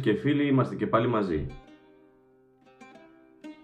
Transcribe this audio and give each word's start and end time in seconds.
Και 0.00 0.14
φίλοι, 0.14 0.46
είμαστε 0.46 0.74
και 0.74 0.86
πάλι 0.86 1.06
μαζί. 1.06 1.46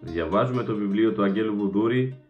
Διαβάζουμε 0.01 0.62
το 0.62 0.75
βιβλίο 0.75 1.12
του 1.12 1.23
Αγγέλου 1.23 1.56
Βουδούρη 1.56 2.20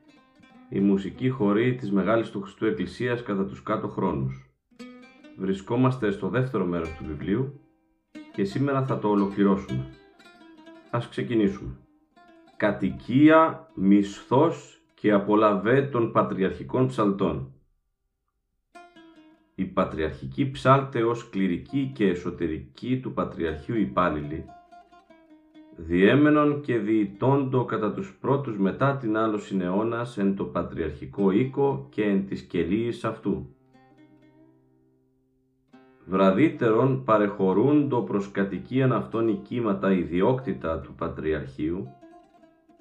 «Η 0.68 0.80
μουσική 0.80 1.28
χορή 1.28 1.74
της 1.74 1.92
Μεγάλης 1.92 2.30
του 2.30 2.40
Χριστού 2.40 2.66
Εκκλησίας 2.66 3.22
κατά 3.22 3.46
τους 3.46 3.62
κάτω 3.62 3.88
χρόνους». 3.88 4.50
Βρισκόμαστε 5.38 6.10
στο 6.10 6.28
δεύτερο 6.28 6.64
μέρος 6.64 6.88
του 6.88 7.04
βιβλίου 7.06 7.60
και 8.32 8.44
σήμερα 8.44 8.84
θα 8.86 8.98
το 8.98 9.08
ολοκληρώσουμε. 9.08 9.86
Ας 10.90 11.08
ξεκινήσουμε. 11.08 11.76
Κατοικία, 12.56 13.70
μισθός 13.74 14.80
και 14.94 15.12
απολαβέ 15.12 15.82
των 15.82 16.12
πατριαρχικών 16.12 16.86
ψαλτών. 16.86 17.55
Οι 19.58 19.64
πατριαρχικοί 19.64 20.50
ψάλτε 20.50 21.02
ως 21.02 21.28
κληρικοί 21.28 21.90
και 21.94 22.08
εσωτερικοί 22.08 23.00
του 23.00 23.12
Πατριαρχείου 23.12 23.76
υπάλληλοι, 23.76 24.44
διέμενον 25.76 26.60
και 26.60 26.78
διητώντο 26.78 27.64
κατά 27.64 27.92
τους 27.92 28.16
πρώτους 28.20 28.58
μετά 28.58 28.96
την 28.96 29.16
άλλο 29.16 29.40
αιώνας 29.60 30.18
εν 30.18 30.36
το 30.36 30.44
πατριαρχικό 30.44 31.30
οίκο 31.30 31.86
και 31.90 32.02
εν 32.02 32.26
της 32.26 32.42
κελίης 32.42 33.04
αυτού. 33.04 33.54
Βραδύτερον 36.06 37.04
παρεχωρούντο 37.04 38.02
προς 38.02 38.30
κατοικίαν 38.30 38.92
αυτών 38.92 39.28
οικίματα 39.28 39.92
ιδιόκτητα 39.92 40.80
του 40.80 40.94
Πατριαρχείου, 40.94 41.88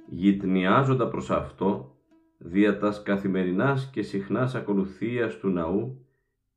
γυτνιάζοντα 0.07 1.07
προς 1.07 1.31
αυτό, 1.31 1.95
δια 2.37 2.77
τας 2.77 3.03
καθημερινάς 3.03 3.89
και 3.89 4.01
συχνάς 4.01 4.55
ακολουθίας 4.55 5.37
του 5.37 5.49
ναού, 5.49 6.04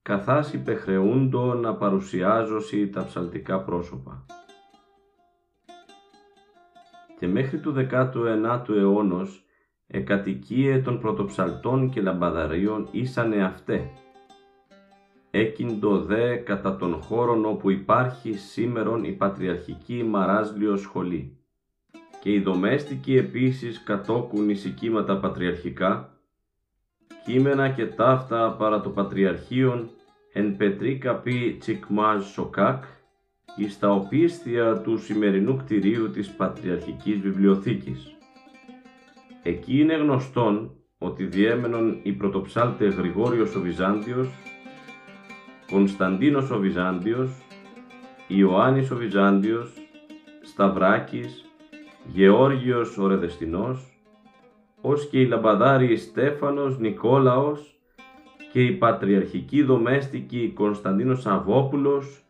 καθάς 0.09 0.53
υπεχρεούντο 0.53 1.55
να 1.55 1.75
παρουσιάζωσι 1.75 2.89
τα 2.89 3.05
ψαλτικά 3.05 3.61
πρόσωπα. 3.61 4.27
Και 7.19 7.27
μέχρι 7.27 7.59
του 7.59 7.75
19ου 7.91 8.69
αιώνος 8.69 9.45
εκατοικίε 9.87 10.79
των 10.79 11.01
πρωτοψαλτών 11.01 11.91
και 11.91 12.01
λαμπαδαρίων 12.01 12.89
ήσανε 12.91 13.45
αυτέ. 13.45 13.91
Έκυντο 15.31 16.01
δε 16.01 16.37
κατά 16.37 16.77
των 16.77 16.95
χώρων 16.95 17.45
όπου 17.45 17.71
υπάρχει 17.71 18.33
σήμερον 18.33 19.05
η 19.05 19.13
πατριαρχική 19.13 20.03
μαράζλιο 20.03 20.77
σχολή. 20.77 21.39
Και 22.21 22.33
οι 22.33 22.41
δομέστικοι 22.41 23.17
επίσης 23.17 23.83
κατόκουν 23.83 24.49
ησικήματα 24.49 25.19
πατριαρχικά, 25.19 26.18
κείμενα 27.29 27.69
και 27.69 27.87
ταύτα 27.87 28.57
παρά 28.59 28.81
το 28.81 28.91
Πατριαρχείον 28.91 29.91
εν 30.33 30.57
πετρίκα 30.57 31.15
πει 31.15 31.57
τσικμάζ 31.61 32.25
σοκάκ 32.25 32.85
εις 33.57 33.79
τα 33.79 33.91
οπίσθια 33.91 34.81
του 34.81 34.99
σημερινού 34.99 35.57
κτηρίου 35.57 36.11
της 36.11 36.29
Πατριαρχικής 36.29 37.21
Βιβλιοθήκης. 37.21 38.17
Εκεί 39.43 39.81
είναι 39.81 39.95
γνωστόν 39.95 40.71
ότι 40.99 41.25
διέμενον 41.25 42.01
η 42.03 42.13
πρωτοψάλτε 42.13 42.89
Γρηγόριος 42.89 43.55
ο 43.55 43.61
Βυζάντιος, 43.61 44.29
Κωνσταντίνος 45.71 46.51
ο 46.51 46.59
Βυζάντιος, 46.59 47.31
Ιωάννης 48.27 48.91
ο 48.91 48.97
Βυζάντιος, 48.97 49.73
Σταυράκης, 50.43 51.45
Γεώργιος 52.13 52.99
ο 52.99 53.07
Ρεδεστινός, 53.07 53.98
ως 54.81 55.09
και 55.09 55.21
οι 55.21 55.27
λαμπαδάριοι 55.27 55.97
Στέφανος, 55.97 56.79
Νικόλαος 56.79 57.81
και 58.53 58.65
η 58.65 58.73
πατριαρχική 58.73 59.63
δομέστικη 59.63 60.53
Κωνσταντίνος 60.55 61.27
Αβόπουλος 61.27 62.23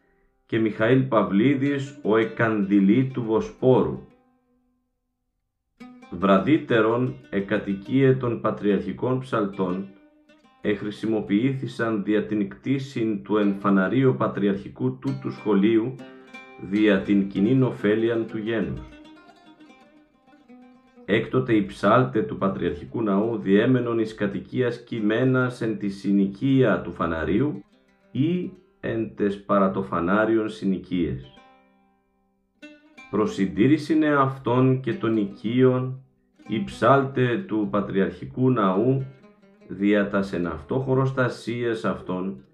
και 0.47 0.59
Μιχαήλ 0.59 1.03
Παυλίδης 1.03 1.99
ο 2.03 2.17
εκαντιλή 2.17 3.11
του 3.13 3.23
Βοσπόρου. 3.23 4.07
Βραδύτερον 6.11 7.15
εκατοικίε 7.31 8.13
των 8.15 8.41
πατριαρχικών 8.41 9.19
ψαλτών 9.19 9.89
εχρησιμοποιήθησαν 10.61 12.03
δια 12.05 12.27
την 12.27 12.49
κτήση 12.49 13.21
του 13.25 13.37
εμφαναρίου 13.37 14.15
πατριαρχικού 14.19 14.99
τούτου 14.99 15.31
σχολείου 15.31 15.95
δια 16.61 17.01
την 17.01 17.29
κοινή 17.29 17.63
ωφέλιαν 17.63 18.27
του 18.27 18.39
γένους. 18.39 18.98
Έκτοτε 21.11 21.55
οι 21.55 21.67
ψάλτε 21.67 22.23
του 22.23 22.39
Πατριαρχικού 22.39 23.03
Ναού 23.03 23.39
διέμενον 23.39 23.99
εις 23.99 24.15
κατοικίας 24.15 24.83
κειμένας 24.85 25.61
εν 25.61 25.79
τη 25.79 25.89
συνοικία 25.89 26.81
του 26.81 26.93
φαναρίου 26.93 27.65
ή 28.11 28.51
εν 28.81 29.15
τες 29.17 29.43
παρατοφανάριων 29.45 30.49
συνοικίες. 30.49 31.33
Προσυντήρησινε 33.11 34.09
αυτών 34.09 34.81
και 34.81 34.95
των 34.95 35.17
οικείων 35.17 36.01
οι 36.49 36.65
ψάλτε 36.65 37.45
του 37.47 37.69
Πατριαρχικού 37.71 38.51
Ναού 38.51 39.07
δια 39.69 40.09
τα 40.09 40.25
χωροστασίες 40.69 41.85
αυτών 41.85 42.45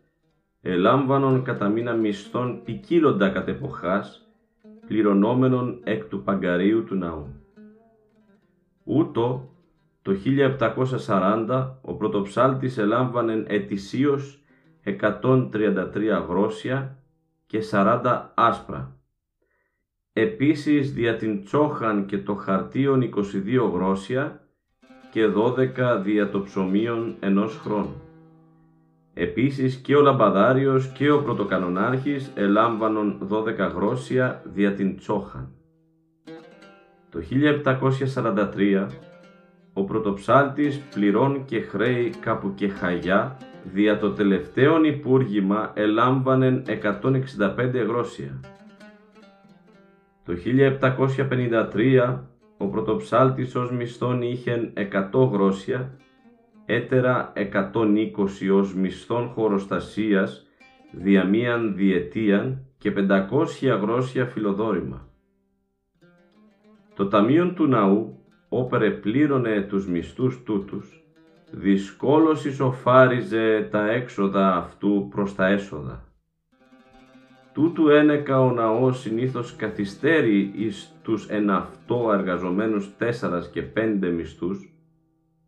ελάμβανον 0.63 1.43
κατά 1.43 1.69
μήνα 1.69 1.93
μισθών 1.93 2.63
ποικίλοντα 2.65 3.29
κατ' 3.29 3.49
εποχάς, 3.49 4.29
πληρωνόμενον 4.87 5.81
εκ 5.85 6.05
του 6.05 6.23
παγκαρίου 6.23 6.85
του 6.85 6.95
ναού. 6.95 7.44
Ούτω 8.85 9.49
το 10.03 10.13
1740 11.07 11.71
ο 11.81 11.95
πρωτοψάλτης 11.95 12.79
ελάμβανε 12.79 13.45
ετησίως 13.47 14.45
133 14.85 16.27
γρόσια 16.29 16.99
και 17.47 17.61
40 17.71 18.31
άσπρα. 18.35 18.97
Επίσης 20.13 20.93
δια 20.93 21.17
την 21.17 21.45
τσόχαν 21.45 22.07
και 22.07 22.19
το 22.19 22.35
χαρτίον 22.35 23.03
22 23.03 23.71
γρόσια 23.73 24.41
και 25.11 25.27
12 25.27 26.01
δια 26.03 26.31
το 26.31 26.41
ψωμίον 26.43 27.17
ενός 27.21 27.57
χρόνου. 27.57 28.03
Επίσης 29.15 29.77
και 29.77 29.97
ο 29.97 30.01
λαμπαδάριος 30.01 30.89
και 30.89 31.11
ο 31.11 31.23
πρωτοκανονάρχης 31.23 32.33
ελάμβανον 32.35 33.29
12 33.31 33.73
γρόσια 33.75 34.43
δια 34.45 34.75
την 34.75 34.97
τσόχαν. 34.97 35.64
Το 37.15 37.21
1743 38.55 38.87
ο 39.73 39.85
πρωτοψάλτης 39.85 40.79
πληρών 40.95 41.45
και 41.45 41.61
χρέη 41.61 42.11
κάπου 42.21 42.55
και 42.55 42.69
χαγιά 42.69 43.37
δια 43.65 43.99
το 43.99 44.11
τελευταίο 44.11 44.85
υπούργημα 44.85 45.73
ελάμβανεν 45.75 46.63
165 46.67 47.87
γρόσια. 47.87 48.41
Το 50.25 50.33
1753 51.73 52.19
ο 52.59 52.67
πρωτοψάλτης 52.67 53.55
ως 53.55 53.73
μισθόν 53.73 54.23
είχεν 54.23 54.73
100 55.13 55.31
γρόσια, 55.33 55.99
έτερα 56.67 57.33
120 57.37 58.51
ως 58.53 58.75
μισθόν 58.75 59.29
χωροστασίας 59.29 60.47
δια 60.93 61.25
μίαν 61.25 61.75
διετίαν 61.77 62.67
και 62.79 62.93
500 62.97 63.81
γρόσια 63.81 64.27
φιλοδόρημα. 64.27 65.14
Το 66.95 67.09
ταμείο 67.09 67.53
του 67.53 67.67
ναού, 67.67 68.19
όπερε 68.49 68.91
πλήρωνε 68.91 69.61
τους 69.61 69.87
μισθούς 69.89 70.43
τούτους, 70.43 71.05
δυσκόλως 71.51 72.45
ισοφάριζε 72.45 73.69
τα 73.71 73.91
έξοδα 73.91 74.57
αυτού 74.57 75.09
προς 75.11 75.35
τα 75.35 75.47
έσοδα. 75.47 76.05
Τούτου 77.53 77.89
ένεκα 77.89 78.41
ο 78.41 78.51
ναός 78.53 79.01
συνήθως 79.01 79.57
καθυστέρει 79.57 80.53
εις 80.57 80.99
τους 81.03 81.29
εν 81.29 81.51
αυτό 81.51 82.11
εργαζομένους 82.13 82.97
τέσσαρας 82.97 83.51
και 83.51 83.63
πέντε 83.63 84.09
μισθούς, 84.09 84.73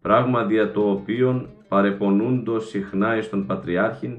πράγμα 0.01 0.45
δια 0.45 0.73
το 0.73 0.91
οποίον 0.91 1.49
παρεπονούντος 1.69 2.69
συχνά 2.69 3.17
εις 3.17 3.29
τον 3.29 3.47
Πατριάρχην 3.47 4.19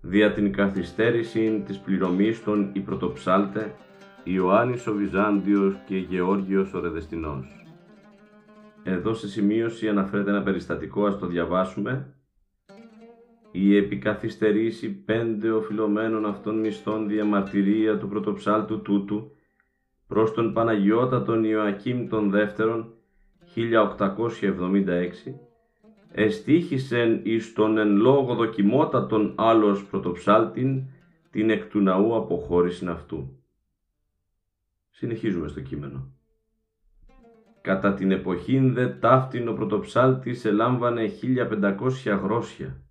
δια 0.00 0.32
την 0.32 0.52
καθυστέρηση 0.52 1.62
της 1.66 1.78
πληρωμής 1.78 2.44
των 2.44 2.70
η 2.72 2.80
πρωτοψάλτε 2.80 3.74
Ιωάννης 4.24 4.86
ο 4.86 4.94
Βυζάντιος 4.94 5.74
και 5.86 5.96
Γεώργιος 5.96 6.74
ο 6.74 6.80
Ρεδεστινός. 6.80 7.66
Εδώ 8.82 9.14
σε 9.14 9.28
σημείωση 9.28 9.88
αναφέρεται 9.88 10.30
ένα 10.30 10.42
περιστατικό, 10.42 11.06
ας 11.06 11.18
το 11.18 11.26
διαβάσουμε. 11.26 12.14
Η 13.50 13.76
επικαθυστερήσει 13.76 14.90
πέντε 14.90 15.50
οφειλωμένων 15.50 16.26
αυτών 16.26 16.58
μισθών 16.58 17.08
διαμαρτυρία 17.08 17.98
του 17.98 18.08
πρωτοψάλτου 18.08 18.82
τούτου 18.82 19.30
προς 20.06 20.34
τον 20.34 20.52
Παναγιώτα 20.52 21.22
τον 21.22 21.44
Ιωακήμ 21.44 22.08
τον 22.08 22.30
δεύτερον 22.30 22.94
1876 23.54 25.34
εστίχησεν 26.12 27.20
εις 27.22 27.52
τον 27.52 27.78
εν 27.78 27.96
λόγω 27.96 28.34
δοκιμότατον 28.34 29.34
άλλος 29.36 29.84
πρωτοψάλτην 29.84 30.82
την 31.30 31.50
εκ 31.50 31.64
του 31.64 31.80
ναού 31.80 32.16
αποχώρησιν 32.16 32.88
αυτού. 32.88 33.41
Συνεχίζουμε 34.94 35.48
στο 35.48 35.60
κείμενο. 35.60 36.12
Κατά 37.60 37.94
την 37.94 38.10
εποχήν 38.10 38.72
δε 38.72 38.86
ταύτην 38.86 39.48
ο 39.48 39.52
πρωτοψάλτης 39.52 40.44
ελάμβανε 40.44 41.10
1500 42.04 42.20
γρόσια, 42.22 42.82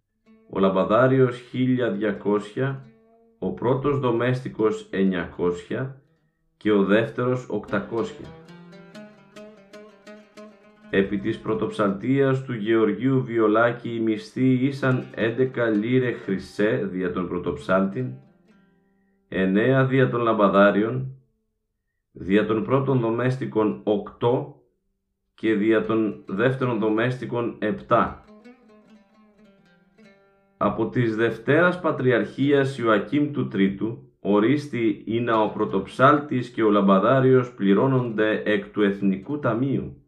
ο 0.49 0.59
λαμπαδάριος 0.59 1.41
1200, 2.55 2.75
ο 3.39 3.53
πρώτος 3.53 3.99
δομέστικος 3.99 4.89
900 4.91 5.87
και 6.57 6.71
ο 6.71 6.83
δεύτερος 6.83 7.47
800. 7.69 7.79
Επί 10.89 11.17
της 11.17 11.39
πρωτοψαλτίας 11.39 12.43
του 12.43 12.53
Γεωργίου 12.53 13.23
Βιολάκη 13.23 13.95
οι 13.95 13.99
μισθοί 13.99 14.53
ήσαν 14.53 15.05
11 15.15 15.73
λίρε 15.79 16.11
χρυσέ 16.11 16.87
δια 16.91 17.11
των 17.11 17.27
πρωτοψάλτην, 17.27 18.13
9 19.29 19.85
δια 19.89 20.09
των 20.09 20.21
λαμπαδάριων, 20.21 21.20
δια 22.11 22.45
των 22.45 22.63
πρώτων 22.63 22.99
δομέστικων 22.99 23.83
8 24.19 24.53
και 25.33 25.53
δια 25.53 25.85
των 25.85 26.23
δεύτερων 26.27 26.79
δομέστικων 26.79 27.57
7. 27.87 28.13
Από 30.57 30.89
της 30.89 31.15
Δευτέρας 31.15 31.79
Πατριαρχίας 31.79 32.77
Ιωακήμ 32.77 33.31
του 33.31 33.47
Τρίτου, 33.47 34.11
ορίστη 34.19 35.03
είναι 35.05 35.33
ο 35.33 35.49
πρωτοψάλτης 35.49 36.49
και 36.49 36.63
ο 36.63 36.69
λαμπαδάριος 36.69 37.53
πληρώνονται 37.53 38.41
εκ 38.45 38.67
του 38.67 38.81
Εθνικού 38.81 39.39
Ταμείου, 39.39 40.03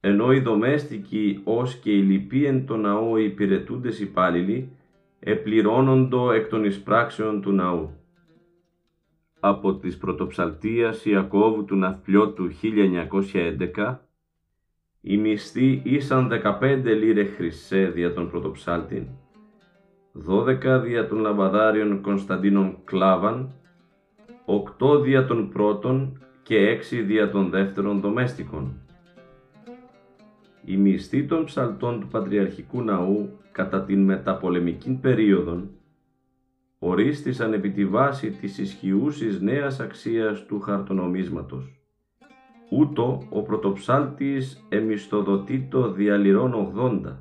ενώ 0.00 0.32
οι 0.32 0.40
δομέστικοι 0.40 1.40
ως 1.44 1.74
και 1.74 1.90
οι 1.90 2.00
λοιποί 2.00 2.44
εν 2.44 2.66
το 2.66 2.76
ναό 2.76 3.16
υπηρετούντες 3.16 4.00
υπάλληλοι, 4.00 4.72
επληρώνοντο 5.20 6.32
εκ 6.32 6.48
των 6.48 6.64
εισπράξεων 6.64 7.40
του 7.40 7.52
ναού 7.52 7.98
από 9.40 9.74
της 9.74 9.96
πρωτοψαλτίας 9.96 11.04
Ιακώβου 11.04 11.64
του 11.64 11.76
Ναυπλιώτου 11.76 12.48
1911, 13.74 13.96
οι 15.00 15.16
μισθοί 15.16 15.80
ήσαν 15.84 16.30
15 16.60 16.82
λίρε 16.84 17.24
χρυσέ 17.24 17.84
δια 17.86 18.14
των 18.14 18.30
πρωτοψάλτην, 18.30 19.06
12 20.28 20.80
δια 20.84 21.08
των 21.08 21.18
λαμπαδάριων 21.18 22.00
Κωνσταντίνων 22.00 22.78
Κλάβαν, 22.84 23.52
8 24.78 25.02
δια 25.02 25.26
των 25.26 25.48
πρώτων 25.48 26.22
και 26.42 26.80
6 26.90 27.04
δια 27.06 27.30
των 27.30 27.50
δεύτερων 27.50 28.00
δομέστικων. 28.00 28.80
Οι 30.64 30.76
μισθοί 30.76 31.24
των 31.24 31.44
ψαλτών 31.44 32.00
του 32.00 32.06
Πατριαρχικού 32.06 32.82
Ναού 32.82 33.38
κατά 33.52 33.82
την 33.82 34.04
μεταπολεμική 34.04 34.98
περίοδο 35.00 35.62
ορίστησαν 36.78 37.52
επί 37.52 37.70
τη 37.70 37.86
βάση 37.86 38.30
της 38.30 38.58
ισχυούσης 38.58 39.40
νέας 39.40 39.80
αξίας 39.80 40.46
του 40.46 40.60
χαρτονομίσματος. 40.60 41.80
Ούτω 42.70 43.26
ο 43.30 43.42
πρωτοψάλτης 43.42 44.66
εμιστοδοτήτο 44.68 45.92
διαλυρών 45.92 46.54
80, 46.54 47.16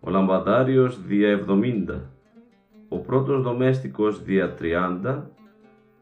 ο 0.00 0.10
λαμπαδάριος 0.10 1.02
δια 1.06 1.28
70, 1.28 2.00
ο 2.88 2.98
πρώτος 2.98 3.42
δομέστικος 3.42 4.22
δια 4.22 4.54
30 4.54 5.30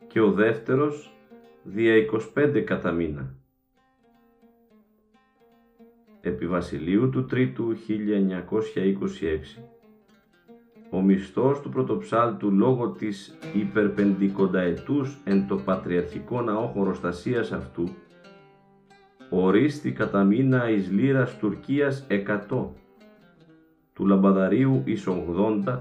και 0.07 0.21
ο 0.21 0.33
δεύτερος 0.33 1.17
δια 1.63 1.95
25 2.35 2.61
κατά 2.61 2.93
μήνα. 2.93 3.35
Επί 6.21 6.47
Βασιλείου 6.47 7.11
του 7.11 7.25
Τρίτου 7.25 7.75
1926 7.89 9.63
ο 9.81 9.82
μισθός 11.03 11.61
του 11.61 11.69
πρωτοψάλτου 11.69 12.51
λόγω 12.53 12.89
της 12.89 13.39
υπερπεντικονταετούς 13.55 15.19
εν 15.25 15.47
το 15.49 15.57
πατριαρχικό 15.57 16.43
ναό 16.43 16.67
χωροστασίας 16.67 17.53
αυτού 17.53 17.89
ορίστη 19.33 19.93
κατά 19.93 20.25
μήνα 20.25 20.71
εις 20.71 20.91
λίρας 20.91 21.39
Τουρκίας 21.39 22.07
100, 22.09 22.67
του 23.93 24.07
λαμπαδαρίου 24.07 24.83
εις 24.85 25.09
80, 25.09 25.79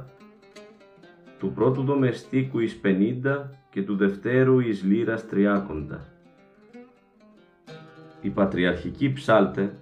του 1.40 1.52
πρώτου 1.52 1.84
δομεστίκου 1.84 2.60
εις 2.60 2.80
50 2.84 3.50
και 3.70 3.82
του 3.84 3.96
δευτέρου 3.96 4.60
εις 4.60 4.84
λίρας 4.84 5.26
30. 5.32 6.00
Οι 8.22 8.30
πατριαρχικοί 8.30 9.14
ψάλτε 9.14 9.74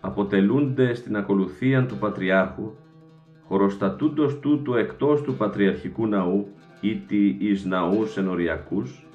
αποτελούνται 0.00 0.94
στην 0.94 1.16
ακολουθία 1.16 1.86
του 1.86 1.96
Πατριάρχου 1.96 2.74
χωροστατούντος 3.48 4.40
τούτου 4.40 4.74
εκτός 4.74 5.22
του 5.22 5.34
Πατριαρχικού 5.34 6.06
Ναού, 6.06 6.48
ήτι 6.80 7.36
εις 7.40 7.64
ναούς 7.64 8.16
ενοριακούς, 8.16 9.06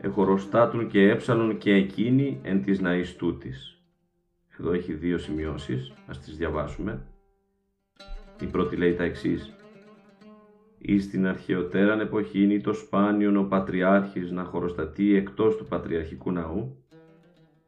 εχωροστάτουν 0.00 0.88
και 0.88 1.08
έψαλον 1.08 1.58
και 1.58 1.72
εκείνοι 1.72 2.40
εν 2.42 2.62
της 2.62 2.80
ναής 2.80 3.16
τούτης. 3.16 3.78
Εδώ 4.58 4.72
έχει 4.72 4.92
δύο 4.92 5.18
σημειώσεις, 5.18 5.92
ας 6.06 6.20
τις 6.20 6.36
διαβάσουμε. 6.36 7.06
Η 8.40 8.46
πρώτη 8.46 8.76
λέει 8.76 8.94
τα 8.94 9.04
εξής. 9.04 9.52
«Εις 10.78 11.10
την 11.10 11.26
αρχαιοτέραν 11.26 12.00
εποχή 12.00 12.42
είναι 12.42 12.60
το 12.60 12.72
σπάνιον 12.72 13.36
ο 13.36 13.42
Πατριάρχης 13.42 14.30
να 14.30 14.44
χωροστατεί 14.44 15.14
εκτός 15.14 15.56
του 15.56 15.64
Πατριαρχικού 15.64 16.32
Ναού, 16.32 16.83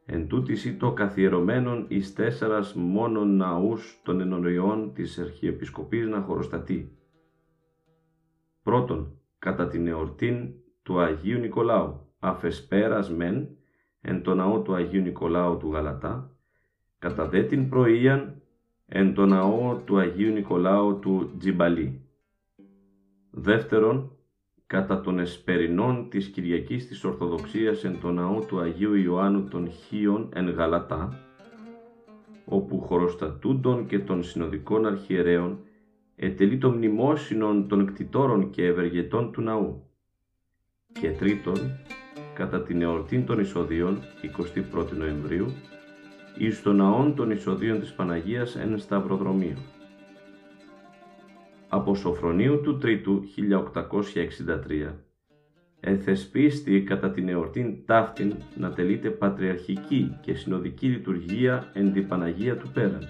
εν 0.09 0.27
τούτης 0.27 0.65
ή 0.65 0.73
το 0.77 0.93
καθιερωμένον 0.93 1.85
εις 1.87 2.13
τέσσερας 2.13 2.73
μόνον 2.73 3.35
ναούς 3.35 4.01
των 4.03 4.21
ενωριών 4.21 4.93
της 4.93 5.19
Αρχιεπισκοπής 5.19 6.07
να 6.07 6.21
χωροστατεί. 6.21 6.97
Πρώτον, 8.63 9.19
κατά 9.39 9.67
την 9.67 9.87
εορτήν 9.87 10.53
του 10.83 10.99
Αγίου 10.99 11.39
Νικολάου, 11.39 12.07
αφεσπέρας 12.19 13.11
μεν, 13.11 13.47
εν 14.01 14.21
το 14.21 14.35
ναό 14.35 14.61
του 14.61 14.73
Αγίου 14.73 15.01
Νικολάου 15.01 15.57
του 15.57 15.71
Γαλατά, 15.71 16.31
κατά 16.99 17.27
δε 17.27 17.43
την 17.43 17.69
πρωίαν, 17.69 18.41
εν 18.85 19.13
το 19.13 19.25
ναό 19.25 19.75
του 19.75 19.97
Αγίου 19.97 20.31
Νικολάου 20.31 20.99
του 20.99 21.31
Τζιμπαλή. 21.37 22.01
Δεύτερον, 23.31 24.16
κατά 24.67 25.01
των 25.01 25.19
εσπερινών 25.19 26.09
της 26.09 26.27
Κυριακής 26.27 26.87
της 26.87 27.03
Ορθοδοξίας 27.03 27.83
εν 27.83 27.99
το 28.01 28.11
ναό 28.11 28.39
του 28.39 28.59
Αγίου 28.59 28.93
Ιωάννου 28.93 29.43
των 29.43 29.71
Χίων 29.71 30.29
εν 30.33 30.49
Γαλατά, 30.49 31.19
όπου 32.45 32.79
χωροστατούντων 32.79 33.85
και 33.87 33.99
των 33.99 34.23
συνοδικών 34.23 34.85
αρχιερέων 34.85 35.59
ετελεί 36.15 36.57
το 36.57 36.69
μνημόσυνον 36.69 37.67
των 37.67 37.85
κτητόρων 37.85 38.49
και 38.49 38.65
ευεργετών 38.65 39.31
του 39.31 39.41
ναού. 39.41 39.83
Και 40.99 41.11
τρίτον, 41.11 41.57
κατά 42.33 42.61
την 42.61 42.81
εορτή 42.81 43.21
των 43.21 43.39
εισοδίων, 43.39 43.99
21 44.71 44.97
Νοεμβρίου, 44.97 45.45
εις 46.37 46.61
το 46.61 46.73
ναόν 46.73 47.15
των 47.15 47.31
εισοδίων 47.31 47.79
της 47.79 47.93
Παναγίας 47.93 48.55
εν 48.55 48.79
Σταυροδρομίου 48.79 49.57
από 51.69 51.95
Σοφρονίου 51.95 52.61
του 52.61 52.77
Τρίτου 52.77 53.23
1863 54.85 54.93
εθεσπίστη 55.79 56.81
κατά 56.81 57.11
την 57.11 57.29
εορτήν 57.29 57.85
ταύτην 57.85 58.35
να 58.55 58.73
τελείται 58.73 59.09
πατριαρχική 59.09 60.17
και 60.21 60.33
συνοδική 60.33 60.87
λειτουργία 60.87 61.71
εν 61.73 61.93
τη 61.93 62.01
Παναγία 62.01 62.57
του 62.57 62.69
Πέραν. 62.73 63.07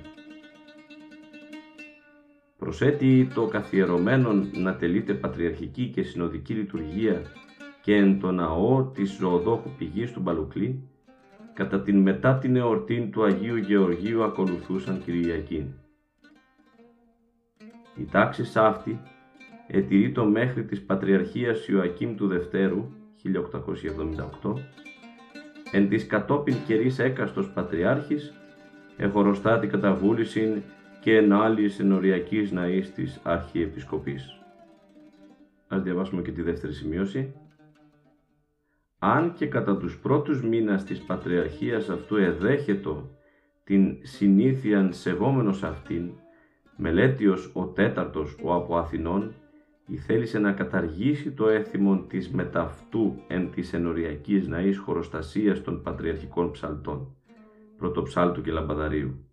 Προσέτει 2.57 3.29
το 3.33 3.45
καθιερωμένον 3.45 4.49
να 4.53 4.75
τελείται 4.75 5.13
πατριαρχική 5.13 5.87
και 5.87 6.03
συνοδική 6.03 6.53
λειτουργία 6.53 7.21
και 7.81 7.95
εν 7.95 8.19
το 8.19 8.31
ναό 8.31 8.83
της 8.83 9.17
ζωοδόχου 9.19 9.69
πηγής 9.77 10.11
του 10.11 10.19
Μπαλουκλή, 10.19 10.89
κατά 11.53 11.81
την 11.81 12.01
μετά 12.01 12.37
την 12.37 12.55
εορτήν 12.55 13.11
του 13.11 13.23
Αγίου 13.23 13.55
Γεωργίου 13.55 14.23
ακολουθούσαν 14.23 15.01
Κυριακήν 15.05 15.65
Η 17.97 18.05
τάξη 18.11 18.43
αυτή 18.55 18.99
ετηρεί 19.67 20.11
το 20.11 20.25
μέχρι 20.25 20.65
της 20.65 20.81
Πατριαρχίας 20.81 21.67
Ιωακήμ 21.67 22.15
του 22.15 22.27
Δευτέρου 22.27 22.91
1878 24.43 24.53
εν 25.71 25.89
της 25.89 26.07
κατόπιν 26.07 26.55
καιρής 26.67 26.99
έκαστος 26.99 27.49
Πατριάρχης 27.49 28.33
εχωροστάτη 28.97 29.67
καταβούλησιν 29.67 30.61
και 31.01 31.17
εν 31.17 31.31
άλλης 31.31 31.79
ενοριακής 31.79 32.51
ναής 32.51 32.93
της 32.93 33.19
Αρχιεπισκοπής. 33.23 34.41
Ας 35.67 35.81
διαβάσουμε 35.81 36.21
και 36.21 36.31
τη 36.31 36.41
δεύτερη 36.41 36.73
σημείωση. 36.73 37.33
Αν 38.99 39.33
και 39.33 39.47
κατά 39.47 39.77
τους 39.77 39.99
πρώτους 39.99 40.43
μήνας 40.43 40.83
της 40.83 40.99
Πατριαρχίας 40.99 41.89
αυτού 41.89 42.15
εδέχετο 42.15 43.09
την 43.63 43.97
συνήθιαν 44.01 44.93
σεβόμενος 44.93 45.63
αυτήν, 45.63 46.11
μελέτιος 46.77 47.51
ο 47.53 47.65
τέταρτος 47.65 48.35
ο 48.43 48.53
από 48.53 48.77
Αθηνών, 48.77 49.33
θέλησε 49.95 50.39
να 50.39 50.51
καταργήσει 50.51 51.31
το 51.31 51.49
έθιμο 51.49 51.97
της 51.97 52.29
μεταυτού 52.29 53.15
εν 53.27 53.51
της 53.51 53.73
ενοριακής 53.73 54.47
ναής 54.47 54.77
χωροστασίας 54.77 55.61
των 55.61 55.81
πατριαρχικών 55.81 56.51
ψαλτών, 56.51 57.15
πρωτοψάλτου 57.77 58.41
και 58.41 58.51
λαμπαδαρίου. 58.51 59.25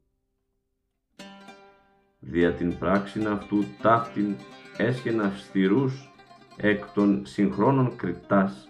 Δια 2.19 2.53
την 2.53 2.79
πράξην 2.79 3.27
αυτού 3.27 3.65
ταύτην 3.83 4.35
έσχεν 4.77 5.21
αυστηρούς 5.21 6.13
εκ 6.57 6.85
των 6.95 7.27
συγχρόνων 7.27 7.97
κρυπτάς, 7.97 8.69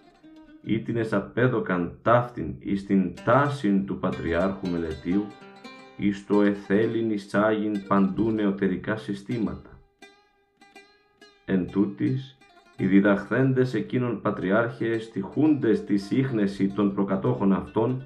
ήτινες 0.63 1.13
απέδωκαν 1.13 1.99
ταύτην 2.03 2.55
εις 2.59 2.87
την 2.87 3.15
τάσην 3.25 3.87
του 3.87 3.99
Πατριάρχου 3.99 4.69
Μελετίου, 4.69 5.27
εις 5.97 6.27
το 6.27 6.43
εθέλην 6.43 7.11
εισάγειν 7.11 7.87
παντού 7.87 8.31
νεωτερικά 8.31 8.97
συστήματα. 8.97 9.81
Εν 11.45 11.71
τούτης, 11.71 12.39
οι 12.77 12.87
διδαχθέντες 12.87 13.75
εκείνων 13.75 14.21
πατριάρχες 14.21 15.11
τυχούντες 15.11 15.85
της 15.85 16.05
σύχνεση 16.05 16.69
των 16.69 16.95
προκατόχων 16.95 17.53
αυτών, 17.53 18.05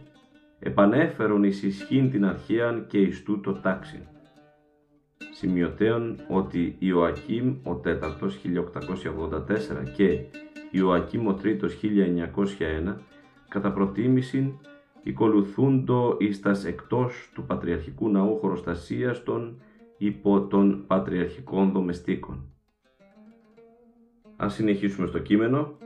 επανέφερον 0.59 1.45
εις 1.45 1.63
ισχύν 1.63 2.11
την 2.11 2.25
αρχαίαν 2.25 2.87
και 2.87 2.99
εις 2.99 3.23
τούτο 3.23 3.53
τάξιν. 3.53 4.01
Σημειωτέων 5.33 6.17
ότι 6.29 6.77
Ιωακήμ 6.79 7.57
ο 7.63 7.75
τέταρτος 7.75 8.39
1884 8.39 9.93
και 9.97 10.19
Ιωακήμ 10.71 11.27
ο 11.27 11.35
τρίτος 11.35 11.79
1901 11.83 12.95
κατά 13.49 13.73
προτίμησιν 13.73 14.53
οικολουθούντο 15.03 16.17
εις 16.19 16.41
τας 16.41 16.65
εκτός 16.65 17.31
του 17.35 17.45
Πατριαρχικού 17.47 18.09
Ναού 18.09 18.39
χωροστασίας 18.39 19.23
των 19.23 19.61
υπό 19.99 20.41
των 20.41 20.85
Πατριαρχικών 20.87 21.73
Δομεστίκων. 21.73 22.53
Ας 24.37 24.55
συνεχίσουμε 24.55 25.07
στο 25.07 25.19
κείμενο. 25.19 25.77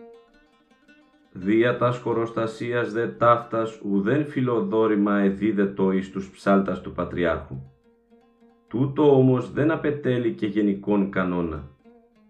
Δια 1.33 1.77
τας 1.77 1.99
χωροστασίας 1.99 2.93
δε 2.93 3.07
ταύτας 3.07 3.81
ουδέν 3.85 4.27
φιλοδόρημα 4.27 5.19
εδίδετο 5.19 5.93
εις 5.93 6.11
τους 6.11 6.31
ψάλτας 6.31 6.81
του 6.81 6.93
Πατριάρχου. 6.93 7.57
Τούτο 8.69 9.17
όμως 9.17 9.53
δεν 9.53 9.71
απετέλει 9.71 10.33
και 10.33 10.47
γενικόν 10.47 11.11
κανόνα, 11.11 11.69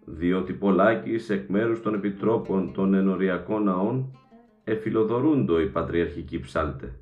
διότι 0.05 0.53
πολλάκις 0.53 1.29
εκ 1.29 1.49
μέρους 1.49 1.81
των 1.81 1.93
επιτρόπων 1.93 2.73
των 2.73 2.93
ενοριακών 2.93 3.63
ναών 3.63 4.17
εφιλοδορούντο 4.63 5.61
οι 5.61 5.67
πατριαρχικοί 5.67 6.39
ψάλτε. 6.39 6.99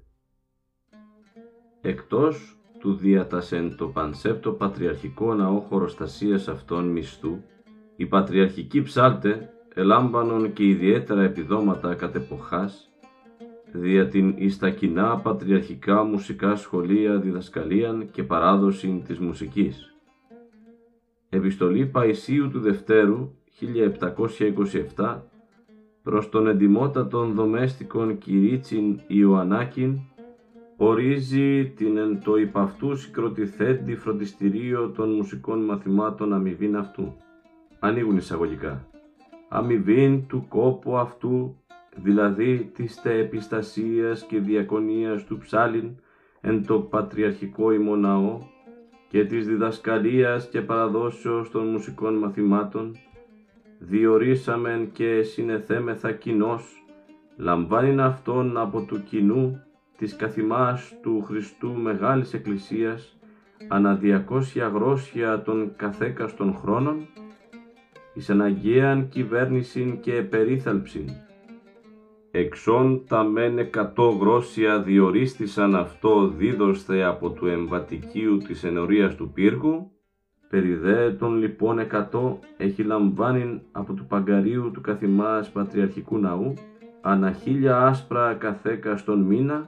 Εκτός 1.82 2.58
του 2.80 2.94
διατασεν 2.94 3.75
το 3.75 3.88
πανσέπτο 3.88 4.51
πατριαρχικό 4.51 5.34
ναό 5.34 5.60
χωροστασίας 5.60 6.48
αυτών 6.48 6.88
μισθού, 6.88 7.38
οι 7.96 8.06
πατριαρχικοί 8.06 8.82
ψάλτε 8.82 9.53
ελάμπανον 9.74 10.53
και 10.53 10.63
ιδιαίτερα 10.63 11.22
επιδόματα 11.22 11.94
κατ' 11.96 12.15
εποχάς, 12.15 12.89
δια 13.72 14.08
την 14.08 14.34
εις 14.38 14.60
κοινά 14.77 15.18
πατριαρχικά 15.18 16.03
μουσικά 16.03 16.56
σχολεία 16.56 17.18
διδασκαλίαν 17.18 18.12
και 18.12 18.24
παράδοση 18.24 19.03
της 19.08 19.20
μουσικής. 19.20 19.96
Επιστολή 21.30 21.86
Παϊσίου 21.86 22.50
του 22.50 22.60
Δευτέρου 22.60 23.36
1727 24.96 25.22
προς 26.03 26.29
τον 26.29 26.48
εντιμότατον 26.48 27.34
δομέστικον 27.34 28.17
Κυρίτσιν 28.17 29.00
Ιωαννάκην 29.08 30.00
ορίζει 30.77 31.70
την 31.75 31.98
εν 31.98 32.22
το 32.24 32.36
υπαυτού 32.36 32.96
συγκροτηθέντη 32.96 33.96
φροντιστηρίο 33.96 34.89
των 34.89 35.13
μουσικών 35.13 35.65
μαθημάτων 35.65 36.34
αμοιβήν 36.34 36.77
αυτού. 36.77 37.15
Ανοίγουν 37.79 38.17
εισαγωγικά. 38.17 38.88
Αμοιβήν 39.50 40.27
του 40.27 40.46
κόπου 40.48 40.98
αυτού, 40.98 41.55
δηλαδή 41.96 42.72
της 42.74 43.01
τε 43.01 43.20
επιστασίας 43.20 44.25
και 44.25 44.39
διακονίας 44.39 45.25
του 45.25 45.38
ψάλιν 45.38 45.96
εν 46.41 46.65
το 46.65 46.79
πατριαρχικό 46.79 47.72
ημοναό 47.72 48.39
και 49.08 49.25
της 49.25 49.48
διδασκαλίας 49.48 50.50
και 50.50 50.62
παραδόσεως 50.62 51.50
των 51.50 51.67
μουσικών 51.67 52.17
μαθημάτων, 52.17 52.96
διορίσαμεν 53.83 54.91
και 54.91 55.21
συνεθέμεθα 55.21 56.11
κοινός, 56.11 56.83
λαμβάνειν 57.38 58.01
αυτόν 58.01 58.57
από 58.57 58.81
του 58.81 59.03
κοινού 59.03 59.61
της 59.97 60.15
καθημάς 60.15 60.93
του 61.01 61.23
Χριστού 61.27 61.73
Μεγάλης 61.73 62.33
Εκκλησίας 62.33 63.17
ανά 63.67 63.95
διακόσια 63.95 64.67
γρόσια 64.67 65.41
των 65.41 65.73
καθέκαστων 65.75 66.55
χρόνων, 66.61 67.07
εις 68.13 68.29
αναγκαίαν 68.29 69.09
κυβέρνησιν 69.09 70.00
και 70.00 70.11
περίθαλψην. 70.11 71.09
Εξών 72.31 73.05
τα 73.07 73.23
μεν 73.23 73.57
εκατό 73.57 74.09
γρόσια 74.09 74.81
διορίστησαν 74.81 75.75
αυτό 75.75 76.27
δίδωσθε 76.27 77.03
από 77.03 77.29
του 77.29 77.47
εμβατικίου 77.47 78.38
της 78.38 78.63
ενορίας 78.63 79.15
του 79.15 79.31
πύργου, 79.31 79.91
περί 80.51 80.74
δε 80.74 81.12
των 81.12 81.38
λοιπόν 81.38 81.79
εκατό 81.79 82.39
έχει 82.58 82.84
λαμβάνειν 82.84 83.62
από 83.72 83.93
του 83.93 84.05
παγκαρίου 84.05 84.72
του 84.72 84.81
καθημάς 84.81 85.51
πατριαρχικού 85.51 86.17
ναού, 86.17 86.53
ανά 87.01 87.31
χίλια 87.31 87.77
άσπρα 87.77 88.34
καθέκα 88.34 88.98
στον 88.98 89.20
μήνα, 89.20 89.65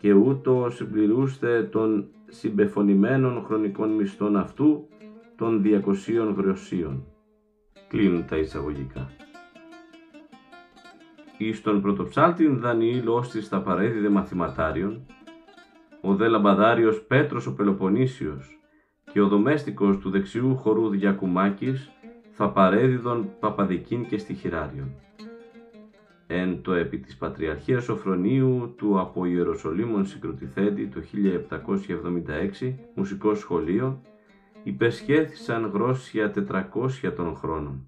και 0.00 0.12
ούτω 0.12 0.66
συμπληρούστε 0.70 1.62
των 1.62 2.08
συμπεφωνημένων 2.26 3.44
χρονικών 3.44 3.90
μισθών 3.90 4.36
αυτού 4.36 4.88
των 5.36 5.62
διακοσίων 5.62 6.34
γροσίων. 6.36 7.04
Κλείνουν 7.88 8.26
τα 8.26 8.36
εισαγωγικά. 8.36 9.10
Εις 11.38 11.62
τον 11.62 11.80
πρωτοψάλτην 11.82 12.58
Δανιήλ 12.58 13.08
ώστης 13.08 13.48
τα 13.48 13.60
παρέδιδε 13.60 14.08
μαθηματάριον, 14.08 15.06
ο 16.00 16.14
δε 16.14 16.28
λαμπαδάριος 16.28 17.02
Πέτρος 17.02 17.46
ο 17.46 17.54
Πελοποννήσιος 17.54 18.55
και 19.16 19.22
ο 19.22 19.28
δομέστικος 19.28 19.98
του 19.98 20.10
δεξιού 20.10 20.56
χορού 20.56 20.88
Διακουμάκης 20.88 21.90
θα 22.30 22.50
παρέδιδον 22.50 23.30
Παπαδικήν 23.40 24.06
και 24.06 24.18
Στοιχειράριον 24.18 24.94
εν 26.26 26.62
το 26.62 26.72
επί 26.72 26.98
της 26.98 27.16
Πατριαρχίας 27.16 27.84
Σοφρονίου 27.84 28.74
του 28.76 29.00
από 29.00 29.24
Ιεροσολύμων 29.24 30.06
συγκροτηθέντη 30.06 30.86
το 30.86 31.00
1776 32.60 32.74
μουσικό 32.94 33.34
σχολείο 33.34 34.02
υπεσχέθησαν 34.62 35.66
γρόσια 35.66 36.32
400 37.04 37.12
των 37.16 37.34
χρόνων. 37.34 37.86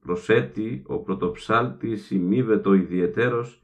Προσέτη 0.00 0.82
ο 0.86 0.98
πρωτοψάλτης 0.98 2.10
ημίβετο 2.10 2.74
ιδιαιτέρως 2.74 3.62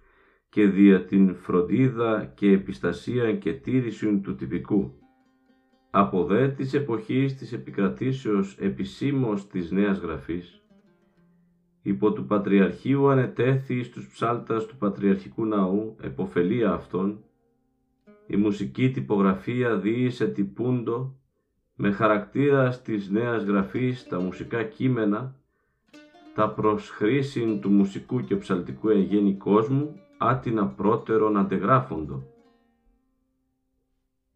και 0.49 0.67
δια 0.67 1.05
την 1.05 1.35
φροντίδα 1.35 2.33
και 2.35 2.51
επιστασία 2.51 3.37
και 3.37 3.53
τήρηση 3.53 4.21
του 4.21 4.35
τυπικού. 4.35 5.00
Από 5.93 6.25
δε 6.25 6.49
της 6.49 6.75
εποχής 6.75 7.37
της 7.37 7.53
επικρατήσεως 7.53 8.57
επισήμως 8.59 9.47
της 9.47 9.71
Νέας 9.71 9.99
Γραφής, 9.99 10.63
υπό 11.83 12.13
του 12.13 12.27
Πατριαρχείου 12.27 13.09
ανετέθη 13.09 13.83
στους 13.83 14.09
ψάλτας 14.09 14.67
του 14.67 14.77
Πατριαρχικού 14.77 15.45
Ναού, 15.45 15.97
εποφελία 16.01 16.73
αυτών, 16.73 17.25
η 18.27 18.37
μουσική 18.37 18.91
τυπογραφία 18.91 19.77
διήσε 19.77 20.27
τυπούντο, 20.27 21.15
με 21.75 21.91
χαρακτήρα 21.91 22.79
της 22.79 23.11
νέας 23.11 23.43
γραφής 23.43 24.07
τα 24.09 24.21
μουσικά 24.21 24.63
κείμενα, 24.63 25.35
τα 26.35 26.51
προσχρήσιν 26.51 27.61
του 27.61 27.71
μουσικού 27.71 28.21
και 28.21 28.37
ψαλτικού 28.37 28.89
εγένει 28.89 29.35
κόσμου, 29.35 30.01
άτινα 30.19 30.67
πρώτερον 30.67 31.37
αντεγράφοντο. 31.37 32.30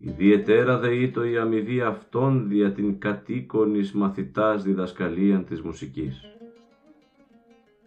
Ιδιαιτέρα 0.06 0.78
δε 0.78 0.94
ήτο 0.94 1.24
η 1.24 1.38
αμοιβή 1.38 1.80
αυτών 1.80 2.48
δια 2.48 2.72
την 2.72 2.98
κατοίκονης 2.98 3.92
μαθητάς 3.92 4.62
διδασκαλίαν 4.62 5.44
της 5.44 5.62
μουσικής. 5.62 6.20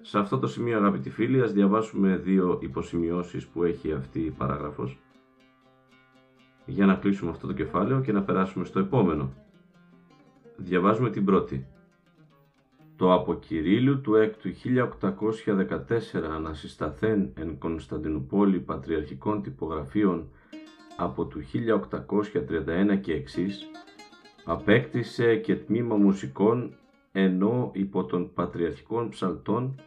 Σε 0.02 0.20
αυτό 0.20 0.40
το 0.40 0.48
σημείο 0.48 0.78
αγαπητοί 0.78 1.10
φίλοι 1.10 1.42
ας 1.42 1.54
διαβάσουμε 1.54 2.16
δύο 2.16 2.60
υποσημειώσεις 2.62 3.48
που 3.48 3.64
έχει 3.64 3.92
αυτή 3.94 4.20
η 4.20 4.30
παράγραφος 4.30 5.00
για 6.66 6.86
να 6.86 6.96
κλείσουμε 6.96 7.32
αυτό 7.32 7.48
το 7.48 7.54
κεφάλαιο 7.54 8.02
και 8.02 8.12
να 8.12 8.24
περάσουμε 8.24 8.66
στο 8.66 8.80
επόμενο. 8.80 9.34
Διαβάζουμε 10.58 11.10
την 11.10 11.26
πρώτη. 11.26 11.66
Το 12.96 13.14
από 13.14 13.36
Κυρίλου 13.36 14.02
του 14.02 14.16
έκτου 14.16 14.50
1814 14.50 16.24
ανασυσταθέν 16.36 17.32
εν 17.34 17.58
Κωνσταντινούπολη 17.58 18.60
πατριαρχικών 18.60 19.42
τυπογραφίων 19.42 20.30
από 20.98 21.26
του 21.26 21.42
1831 22.94 23.00
και 23.02 23.14
εξής, 23.14 23.70
απέκτησε 24.46 25.36
και 25.36 25.56
τμήμα 25.56 25.96
μουσικών 25.96 26.76
ενώ 27.12 27.72
υπό 27.74 28.06
των 28.06 28.34
πατριαρχικών 28.34 29.10
ψαλτών 29.10 29.82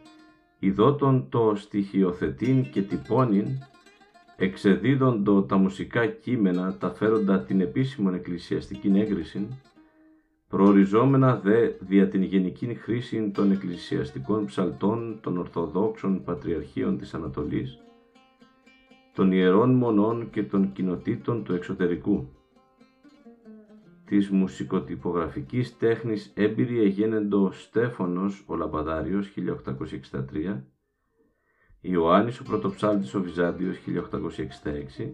ειδότων 0.59 1.29
το 1.29 1.53
στοιχειοθετήν 1.55 2.69
και 2.69 2.81
τυπώνην 2.81 3.47
εξεδίδοντο 4.35 5.43
τα 5.43 5.57
μουσικά 5.57 6.05
κείμενα 6.05 6.77
τα 6.77 6.89
φέροντα 6.93 7.39
την 7.39 7.61
επίσημον 7.61 8.13
εκκλησιαστική 8.13 8.91
έγκριση 8.95 9.47
προοριζόμενα 10.51 11.35
δε 11.35 11.69
δια 11.79 12.07
την 12.07 12.23
γενική 12.23 12.73
χρήση 12.81 13.31
των 13.33 13.51
εκκλησιαστικών 13.51 14.45
ψαλτών 14.45 15.19
των 15.21 15.37
Ορθοδόξων 15.37 16.23
Πατριαρχείων 16.23 16.97
της 16.97 17.13
Ανατολής, 17.13 17.79
των 19.21 19.31
Ιερών 19.31 19.73
Μονών 19.73 20.29
και 20.29 20.43
των 20.43 20.71
Κοινοτήτων 20.71 21.43
του 21.43 21.53
Εξωτερικού. 21.53 22.27
Της 24.05 24.29
μουσικοτυπογραφικής 24.29 25.77
τέχνης 25.77 26.31
έμπειρη 26.35 26.81
εγένεντο 26.81 27.51
Στέφανος 27.51 28.43
ο 28.47 28.55
Λαμπαδάριος 28.55 29.27
1863, 29.27 30.63
Ιωάννης 31.81 32.39
ο 32.39 32.43
Πρωτοψάλτης 32.43 33.13
ο 33.13 33.21
Βυζάντιος 33.21 33.77
1866, 33.77 35.13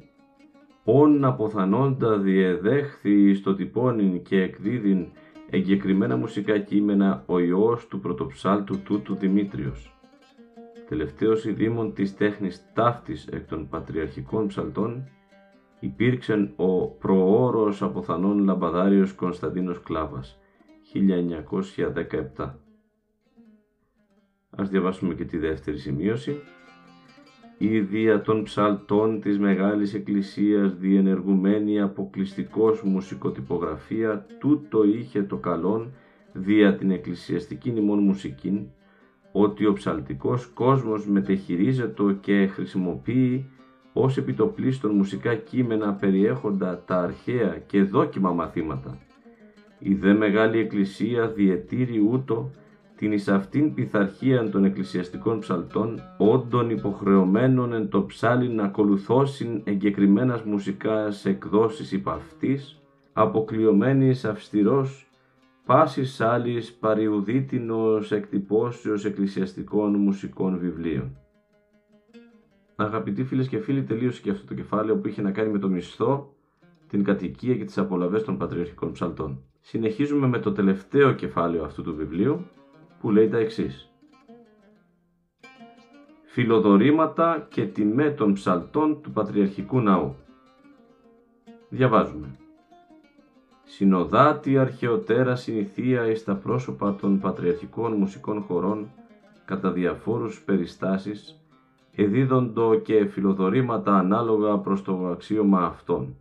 όν 0.84 1.26
αποθανόντα 1.26 2.18
διεδέχθη 2.18 3.34
στο 3.34 3.56
τυπώνιν 3.56 4.24
και 4.24 4.42
εκδίδειν 4.42 5.08
εγκεκριμένα 5.50 6.16
μουσικά 6.16 6.60
κείμενα 6.60 7.24
ο 7.26 7.40
Υιός 7.40 7.88
του 7.88 8.00
πρωτοψάλτου 8.00 8.80
τούτου 8.80 9.16
Δημήτριος. 9.16 9.97
Τελευταίος 10.88 11.46
ειδήμων 11.46 11.94
της 11.94 12.16
τέχνης 12.16 12.74
ταύτης 12.74 13.28
εκ 13.28 13.48
των 13.48 13.70
πατριαρχικών 13.70 14.48
ψαλτών 14.48 15.10
υπήρξε 15.80 16.54
ο 16.56 16.88
προώρος 16.88 17.82
αποθανών 17.82 18.44
λαμπαδάριος 18.44 19.14
Κωνσταντίνος 19.14 19.82
Κλάβας, 19.82 20.40
1917. 22.36 22.60
Ας 24.50 24.70
διαβάσουμε 24.70 25.14
και 25.14 25.26
τη 25.26 25.38
δεύτερη 25.38 25.78
σημείωση 25.78 26.42
η 27.58 27.80
δια 27.80 28.22
των 28.22 28.44
ψαλτών 28.44 29.22
της 29.22 29.40
Μεγάλης 29.40 29.94
Εκκλησίας 29.94 30.76
διενεργουμένη 30.76 31.82
αποκλειστικός 31.82 32.84
μουσικοτυπογραφία 32.84 34.26
τούτο 34.40 34.84
είχε 34.84 35.24
το 35.24 35.38
καλόν 35.38 35.94
δια 36.34 36.76
την 36.76 36.92
εκκλησιαστική 36.92 37.72
νημών 37.72 38.00
μουσικήν 38.00 38.68
ότι 39.32 39.66
ο 39.66 39.74
ψαλτικός 39.74 40.46
κόσμος 40.46 41.08
μετεχειρίζεται 41.08 42.18
και 42.22 42.48
χρησιμοποιεί 42.48 43.50
ως 43.94 44.18
επιτοπλίστων 44.18 44.96
μουσικά 44.96 45.36
κείμενα 45.36 45.94
περιέχοντα 45.94 46.84
τα 46.86 47.02
αρχαία 47.02 47.58
και 47.68 47.84
δόκιμα 47.84 48.32
μαθήματα. 48.32 48.98
Η 49.80 49.94
δε 49.94 50.14
Μεγάλη 50.14 50.60
Εκκλησία 50.60 51.28
διετήρει 51.28 52.00
ούτω 52.12 52.52
την 52.98 53.12
εις 53.12 53.28
αυτήν 53.28 53.74
πειθαρχία 53.74 54.50
των 54.50 54.66
εκκλησιαστικών 54.66 55.40
ψαλτών, 55.40 56.02
όντων 56.18 56.70
υποχρεωμένων 56.70 57.74
εν 57.74 57.90
το 57.90 58.06
ψάλι 58.06 58.50
να 58.50 58.64
ακολουθώσιν 58.64 59.62
εγκεκριμένας 59.64 60.44
μουσικάς 60.44 61.26
εκδόσεις 61.26 61.92
υπ' 61.92 62.10
αυτής, 62.10 62.82
αποκλειωμένης 63.14 64.26
αυστηρός, 64.26 65.07
πάσης 65.68 66.22
άλλης 66.22 66.74
παριουδίτινος 66.74 68.12
εκτυπώσεως 68.12 69.06
εκκλησιαστικών 69.06 69.96
μουσικών 69.96 70.58
βιβλίων. 70.58 71.18
Αγαπητοί 72.76 73.24
φίλες 73.24 73.48
και 73.48 73.60
φίλοι, 73.60 73.84
τελείωσε 73.84 74.22
και 74.22 74.30
αυτό 74.30 74.46
το 74.46 74.54
κεφάλαιο 74.54 74.98
που 74.98 75.08
είχε 75.08 75.22
να 75.22 75.32
κάνει 75.32 75.52
με 75.52 75.60
το 75.60 75.70
μισθό, 75.70 76.36
την 76.88 77.04
κατοικία 77.04 77.56
και 77.56 77.66
τις 77.66 77.78
απολαβές 77.78 78.24
των 78.24 78.38
πατριαρχικών 78.38 78.92
ψαλτών. 78.92 79.44
Συνεχίζουμε 79.60 80.28
με 80.28 80.40
το 80.40 80.52
τελευταίο 80.52 81.14
κεφάλαιο 81.14 81.64
αυτού 81.64 81.84
του 81.84 81.96
βιβλίου, 81.96 82.46
που 83.00 83.12
λέει 83.12 83.30
τα 83.30 83.38
εξής. 83.38 83.92
Φιλοδορήματα 86.24 87.48
και 87.50 87.66
τιμέ 87.66 88.12
των 88.12 88.34
ψαλτών 88.34 89.02
του 89.02 89.12
Πατριαρχικού 89.12 89.80
Ναού. 89.80 90.16
Διαβάζουμε. 91.70 92.38
Συνοδάτη 93.70 94.58
αρχαιοτέρας 94.58 95.42
συνηθία 95.42 96.08
εις 96.08 96.24
τα 96.24 96.36
πρόσωπα 96.36 96.96
των 96.96 97.20
πατριαρχικών 97.20 97.94
μουσικών 97.94 98.42
χωρών 98.42 98.92
κατά 99.46 99.72
διαφόρους 99.72 100.42
περιστάσεις, 100.42 101.42
εδίδοντο 101.96 102.80
και 102.80 103.06
φιλοδορήματα 103.06 103.98
ανάλογα 103.98 104.58
προς 104.58 104.82
το 104.82 105.08
αξίωμα 105.08 105.66
αυτών. 105.66 106.16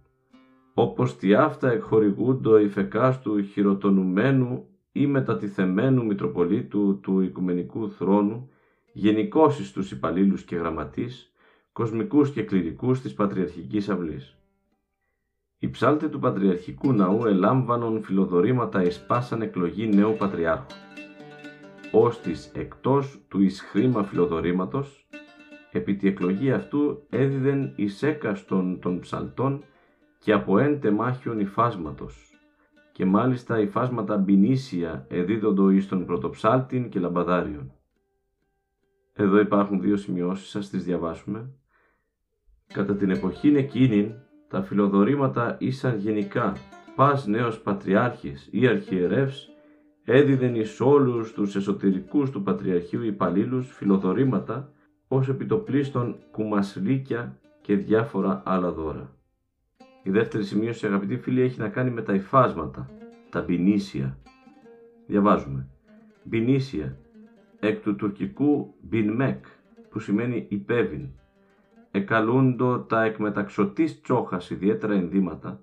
Όπως 0.74 1.16
τι 1.16 1.34
αυτά 1.34 1.70
εκχορηγούντο 1.70 2.58
υφεκάστου 2.58 3.42
χειροτονουμένου 3.42 4.66
ή 4.92 5.06
μετατιθεμένου 5.06 6.04
Μητροπολίτου 6.04 7.00
του 7.02 7.20
Οικουμενικού 7.20 7.90
Θρόνου, 7.90 8.50
γενικώς 8.92 9.66
στους 9.66 9.90
υπαλλήλους 9.90 10.42
και 10.42 10.56
γραμματείς, 10.56 11.32
κοσμικούς 11.72 12.30
και 12.30 12.42
κληρικούς 12.42 13.00
της 13.00 13.14
Πατριαρχικής 13.14 13.88
Αυλής. 13.88 14.36
Οι 15.58 15.70
ψάλτε 15.70 16.08
του 16.08 16.18
Πατριαρχικού 16.18 16.92
Ναού 16.92 17.26
ελάμβανον 17.26 18.02
φιλοδορήματα 18.02 18.82
εις 18.82 19.06
πάσαν 19.06 19.42
εκλογή 19.42 19.86
νέου 19.86 20.16
Πατριάρχου. 20.18 20.66
Ώστις 21.92 22.50
εκτός 22.54 23.20
του 23.28 23.42
εις 23.42 23.60
χρήμα 23.60 24.04
φιλοδορήματος, 24.04 25.08
επί 25.72 25.96
τη 25.96 26.08
εκλογή 26.08 26.52
αυτού 26.52 27.06
έδιδεν 27.10 27.72
εις 27.76 28.02
έκαστον 28.02 28.80
των 28.80 29.00
ψαλτών 29.00 29.64
και 30.18 30.32
από 30.32 30.58
εν 30.58 30.80
τεμάχιον 30.80 31.40
υφάσματος, 31.40 32.30
και 32.92 33.04
μάλιστα 33.04 33.60
υφάσματα 33.60 34.16
μπινήσια 34.16 35.06
εδίδοντο 35.08 35.70
εις 35.70 35.88
τον 35.88 36.06
πρωτοψάλτην 36.06 36.88
και 36.88 37.00
λαμπαδάριον. 37.00 37.72
Εδώ 39.12 39.40
υπάρχουν 39.40 39.80
δύο 39.80 39.96
σημειώσεις, 39.96 40.48
σας 40.48 40.70
τις 40.70 40.84
διαβάσουμε. 40.84 41.50
Κατά 42.66 42.94
την 42.94 43.10
εποχή 43.10 43.48
εκείνη, 43.48 44.14
τα 44.48 44.62
φιλοδορήματα 44.62 45.56
ήσαν 45.58 45.98
γενικά, 45.98 46.52
πας 46.94 47.26
νέος 47.26 47.60
πατριάρχης 47.60 48.48
ή 48.50 48.66
αρχιερεύς, 48.66 49.50
έδιδεν 50.04 50.54
εις 50.54 50.80
όλους 50.80 51.32
τους 51.32 51.56
εσωτερικούς 51.56 52.30
του 52.30 52.42
Πατριαρχείου 52.42 53.02
υπαλλήλους 53.02 53.72
φιλοδορήματα, 53.72 54.70
ως 55.08 55.28
επιτοπλίστων 55.28 56.16
κουμασλίκια 56.30 57.38
και 57.60 57.76
διάφορα 57.76 58.42
άλλα 58.44 58.72
δώρα. 58.72 59.16
Η 60.02 60.10
δεύτερη 60.10 60.44
σημείωση, 60.44 60.86
αγαπητοί 60.86 61.16
φίλοι, 61.16 61.40
έχει 61.40 61.60
να 61.60 61.68
κάνει 61.68 61.90
με 61.90 62.02
τα 62.02 62.14
υφάσματα, 62.14 62.90
τα 63.30 63.42
μπινίσια. 63.42 64.18
Διαβάζουμε. 65.06 65.68
Μπινίσια, 66.22 66.98
εκ 67.60 67.82
του 67.82 67.96
τουρκικού 67.96 68.74
μπινμεκ, 68.80 69.44
που 69.90 69.98
σημαίνει 69.98 70.46
υπέβην. 70.48 71.08
Εκαλούντο 71.96 72.78
τα 72.78 73.02
εκμεταξωτής 73.02 74.00
τσόχας 74.00 74.50
ιδιαίτερα 74.50 74.94
ενδύματα, 74.94 75.60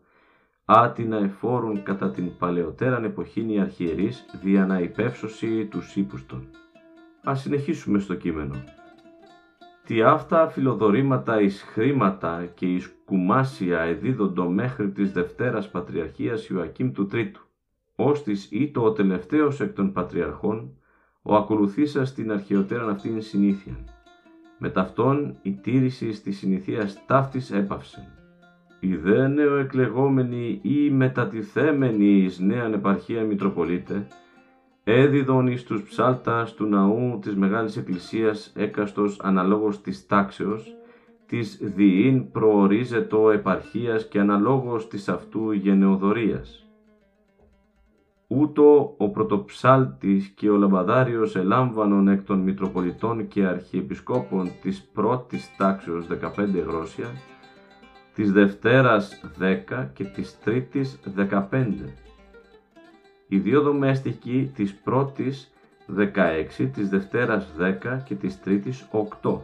άτινα 0.66 1.18
εφόρουν 1.18 1.84
κατά 1.84 2.12
την 2.12 2.38
παλαιότεραν 2.38 3.04
εποχήν 3.04 3.50
οι 3.50 3.60
αρχιερείς 3.60 4.26
δια 4.42 4.66
να 4.66 4.80
υπεύσωση 4.80 5.66
τους 5.66 5.96
ύπους 5.96 6.26
των. 6.26 6.48
Ας 7.24 7.42
συνεχίσουμε 7.42 8.00
στο 8.00 8.16
κείμενο. 8.16 8.64
Τι 9.86 10.02
αυτά 10.02 10.48
φιλοδορήματα 10.48 11.42
εις 11.42 11.62
χρήματα 11.62 12.46
και 12.46 12.66
εις 12.66 12.96
κουμάσια 13.06 13.80
εδίδοντο 13.80 14.50
μέχρι 14.50 14.92
της 14.92 15.12
Δευτέρας 15.12 15.70
Πατριαρχίας 15.70 16.48
Ιωακήμ 16.48 16.92
του 16.92 17.08
Τρίτου, 17.08 17.42
ώστις 17.96 18.52
ήτο 18.52 18.84
ο 18.84 18.92
τελευταίος 18.92 19.60
εκ 19.60 19.74
των 19.74 19.92
Πατριαρχών, 19.92 20.78
ο 21.22 21.36
ακολουθήσας 21.36 22.14
την 22.14 22.32
αρχαιότεραν 22.32 22.90
αυτήν 22.90 23.22
συνήθεια. 23.22 23.93
Με 24.66 24.70
ταυτόν 24.70 25.36
η 25.42 25.52
τήρηση 25.52 26.22
της 26.22 26.38
συνηθίας 26.38 27.06
ταύτης 27.06 27.52
έπαυσεν. 27.52 28.04
Οι 28.80 28.96
δε 28.96 29.28
νεοεκλεγόμενοι 29.28 30.60
ή 30.62 30.90
μετατιθέμενοι 30.90 32.06
εις 32.06 32.40
νέαν 32.40 32.74
επαρχία 32.74 33.22
Μητροπολίτε, 33.24 34.08
έδιδον 34.84 35.48
εις 35.48 35.64
τους 35.64 35.84
ψάλτας 35.84 36.54
του 36.54 36.66
ναού 36.66 37.20
της 37.22 37.36
Μεγάλης 37.36 37.78
Εκκλησίας 37.78 38.52
έκαστος 38.56 39.20
αναλόγως 39.24 39.82
της 39.82 40.06
τάξεως, 40.06 40.76
της 41.26 41.60
διήν 41.62 42.32
προορίζετο 42.32 43.32
επαρχίας 43.32 44.08
και 44.08 44.20
αναλόγως 44.20 44.88
της 44.88 45.10
αυτού 45.10 45.52
γενεοδορίας. 45.52 46.63
Ούτω 48.36 48.96
ο 48.98 49.10
πρωτοψάλτης 49.10 50.28
και 50.28 50.50
ο 50.50 50.56
λαμπαδάριος 50.56 51.36
ελάμβανον 51.36 52.08
εκ 52.08 52.24
των 52.24 52.40
Μητροπολιτών 52.40 53.28
και 53.28 53.46
Αρχιεπισκόπων 53.46 54.52
της 54.62 54.82
πρώτης 54.94 55.56
τάξεως 55.58 56.08
15 56.08 56.64
γρόσια, 56.68 57.08
της 58.14 58.32
Δευτέρας 58.32 59.22
10 59.40 59.90
και 59.94 60.04
της 60.04 60.40
Τρίτης 60.40 61.00
15 61.16 61.94
οι 63.28 63.38
δύο 63.38 63.62
δομέστικοι 63.62 64.52
της 64.56 64.74
πρώτης 64.74 65.52
16, 65.88 66.70
της 66.74 66.90
Δευτέρας 66.90 67.54
10 67.58 68.04
και 68.06 68.16
της 68.16 68.42
Τρίτης 68.42 68.88
8. 68.92 69.42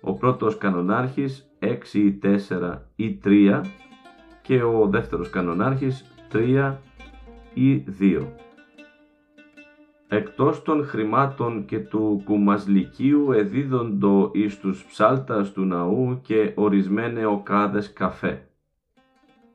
Ο 0.00 0.12
πρώτος 0.12 0.58
κανονάρχης 0.58 1.46
6 1.58 1.98
ή 1.98 2.12
4 2.12 2.86
ή 2.96 3.18
3 3.24 3.60
και 4.42 4.62
ο 4.62 4.86
δεύτερος 4.88 5.30
κανονάρχης 5.30 6.04
3 6.32 6.76
ή 7.54 7.84
2. 8.00 8.26
Εκτός 10.08 10.62
των 10.62 10.84
χρημάτων 10.84 11.64
και 11.64 11.78
του 11.78 12.22
κουμασλικίου 12.24 13.32
εδίδοντο 13.32 14.30
εις 14.32 14.58
τους 14.58 14.84
ψάλτας 14.84 15.52
του 15.52 15.64
ναού 15.64 16.20
και 16.22 16.52
ορισμένε 16.54 17.26
οκάδες 17.26 17.92
καφέ. 17.92 18.48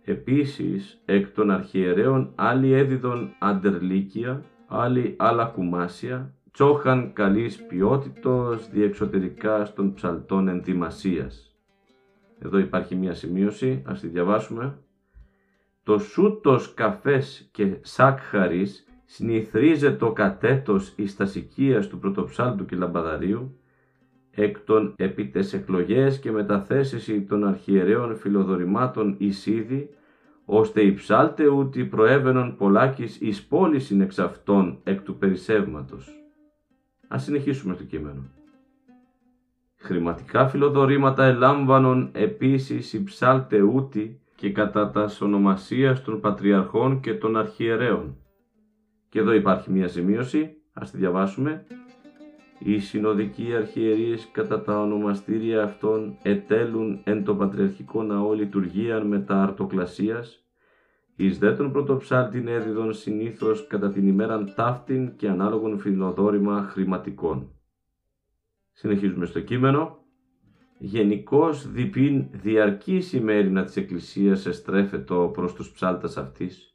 Επίσης, 0.03 1.01
εκ 1.05 1.27
των 1.27 1.51
αρχιερέων 1.51 2.31
άλλοι 2.35 2.71
έδιδον 2.71 3.29
αντερλίκια, 3.39 4.43
άλλοι 4.67 5.15
άλλα 5.17 5.45
κουμάσια, 5.45 6.33
τσόχαν 6.51 7.13
καλής 7.13 7.65
ποιότητος 7.65 8.69
διεξωτερικά 8.69 9.65
στον 9.65 9.93
ψαλτών 9.93 10.47
ενδυμασίας. 10.47 11.55
Εδώ 12.39 12.57
υπάρχει 12.57 12.95
μια 12.95 13.13
σημείωση, 13.13 13.81
ας 13.85 13.99
τη 13.99 14.07
διαβάσουμε. 14.07 14.77
Το 15.89 15.99
σούτος 15.99 16.73
καφές 16.73 17.49
και 17.51 17.77
σάκχαρης 17.81 18.87
συνηθρίζεται 19.05 20.11
κατέτος 20.15 20.93
εις 20.95 21.15
τας 21.15 21.37
του 21.89 21.99
πρωτοψάλτου 21.99 22.65
και 22.65 22.75
λαμπαδαρίου, 22.75 23.59
εκ 24.31 24.59
των 24.59 24.93
επί 24.97 25.31
εκλογές 25.53 26.19
και 26.19 26.31
μεταθέσεις 26.31 27.27
των 27.27 27.47
αρχιερέων 27.47 28.15
φιλοδορημάτων 28.15 29.15
εισίδη, 29.17 29.89
ώστε 30.45 30.81
οι 30.81 30.93
ψάλτε 30.93 31.47
ούτι 31.47 31.85
προέβαινον 31.85 32.55
πολλάκις 32.55 33.21
εις 33.21 33.45
πώλησιν 33.45 34.01
εξ 34.01 34.19
αυτών 34.19 34.79
εκ 34.83 35.01
του 35.01 35.17
περισσεύματος. 35.17 36.09
Ας 37.07 37.23
συνεχίσουμε 37.23 37.75
το 37.75 37.83
κείμενο. 37.83 38.23
Χρηματικά 39.75 40.47
φιλοδορήματα 40.47 41.25
ελάμβανον 41.25 42.09
επίσης 42.13 42.93
οι 42.93 43.03
ψάλτε 43.03 43.61
ούτι 43.61 44.18
και 44.39 44.51
κατά 44.51 44.89
τα 44.89 45.09
ονομασίας 45.21 46.03
των 46.03 46.19
πατριαρχών 46.19 46.99
και 46.99 47.13
των 47.13 47.37
αρχιερέων. 47.37 48.17
Και 49.09 49.19
εδώ 49.19 49.33
υπάρχει 49.33 49.71
μια 49.71 49.87
σημείωση, 49.87 50.55
ας 50.73 50.91
τη 50.91 50.97
διαβάσουμε. 50.97 51.65
Οι 52.59 52.79
συνοδικοί 52.79 53.55
αρχιερείς 53.55 54.29
κατά 54.31 54.61
τα 54.61 54.81
ονομαστήρια 54.81 55.63
αυτών 55.63 56.17
ετέλουν 56.21 57.01
εν 57.03 57.23
το 57.23 57.35
πατριαρχικό 57.35 58.03
ναό 58.03 58.33
λειτουργίαν 58.33 59.07
μετά 59.07 59.43
αρτοκλασίας, 59.43 60.43
εις 61.15 61.37
δε 61.37 61.51
τον 61.51 61.71
πρωτοψάλτην 61.71 62.47
έδιδον 62.47 62.93
συνήθως 62.93 63.67
κατά 63.67 63.91
την 63.91 64.07
ημέραν 64.07 64.53
ταύτην 64.55 65.15
και 65.15 65.29
ανάλογον 65.29 65.79
φιλοδόρημα 65.79 66.61
χρηματικών. 66.61 67.51
Συνεχίζουμε 68.71 69.25
στο 69.25 69.39
κείμενο. 69.39 69.98
Γενικώ 70.81 71.49
διπίν 71.73 72.25
διαρκής 72.31 73.13
ημέρινα 73.13 73.63
της 73.63 73.77
Εκκλησίας 73.77 74.45
εστρέφετο 74.45 75.31
προς 75.33 75.53
τους 75.53 75.71
ψάλτας 75.71 76.17
αυτής 76.17 76.73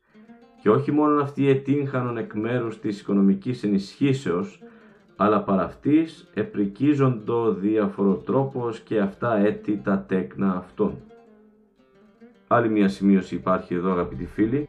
και 0.62 0.70
όχι 0.70 0.92
μόνο 0.92 1.22
αυτοί 1.22 1.48
ετύχανον 1.48 2.16
εκ 2.16 2.34
μέρους 2.34 2.80
της 2.80 3.00
οικονομικής 3.00 3.62
ενισχύσεως 3.62 4.62
αλλά 5.16 5.42
παρά 5.42 5.62
αυτής 5.62 6.30
επρικίζοντο 6.34 7.52
διαφοροτρόπος 7.52 8.80
και 8.80 9.00
αυτά 9.00 9.36
έτη 9.36 9.80
τα 9.84 10.04
τέκνα 10.08 10.56
αυτών. 10.56 10.96
Άλλη 12.46 12.68
μια 12.68 12.88
σημείωση 12.88 13.34
υπάρχει 13.34 13.74
εδώ 13.74 13.90
αγαπητοί 13.90 14.26
φίλοι, 14.26 14.68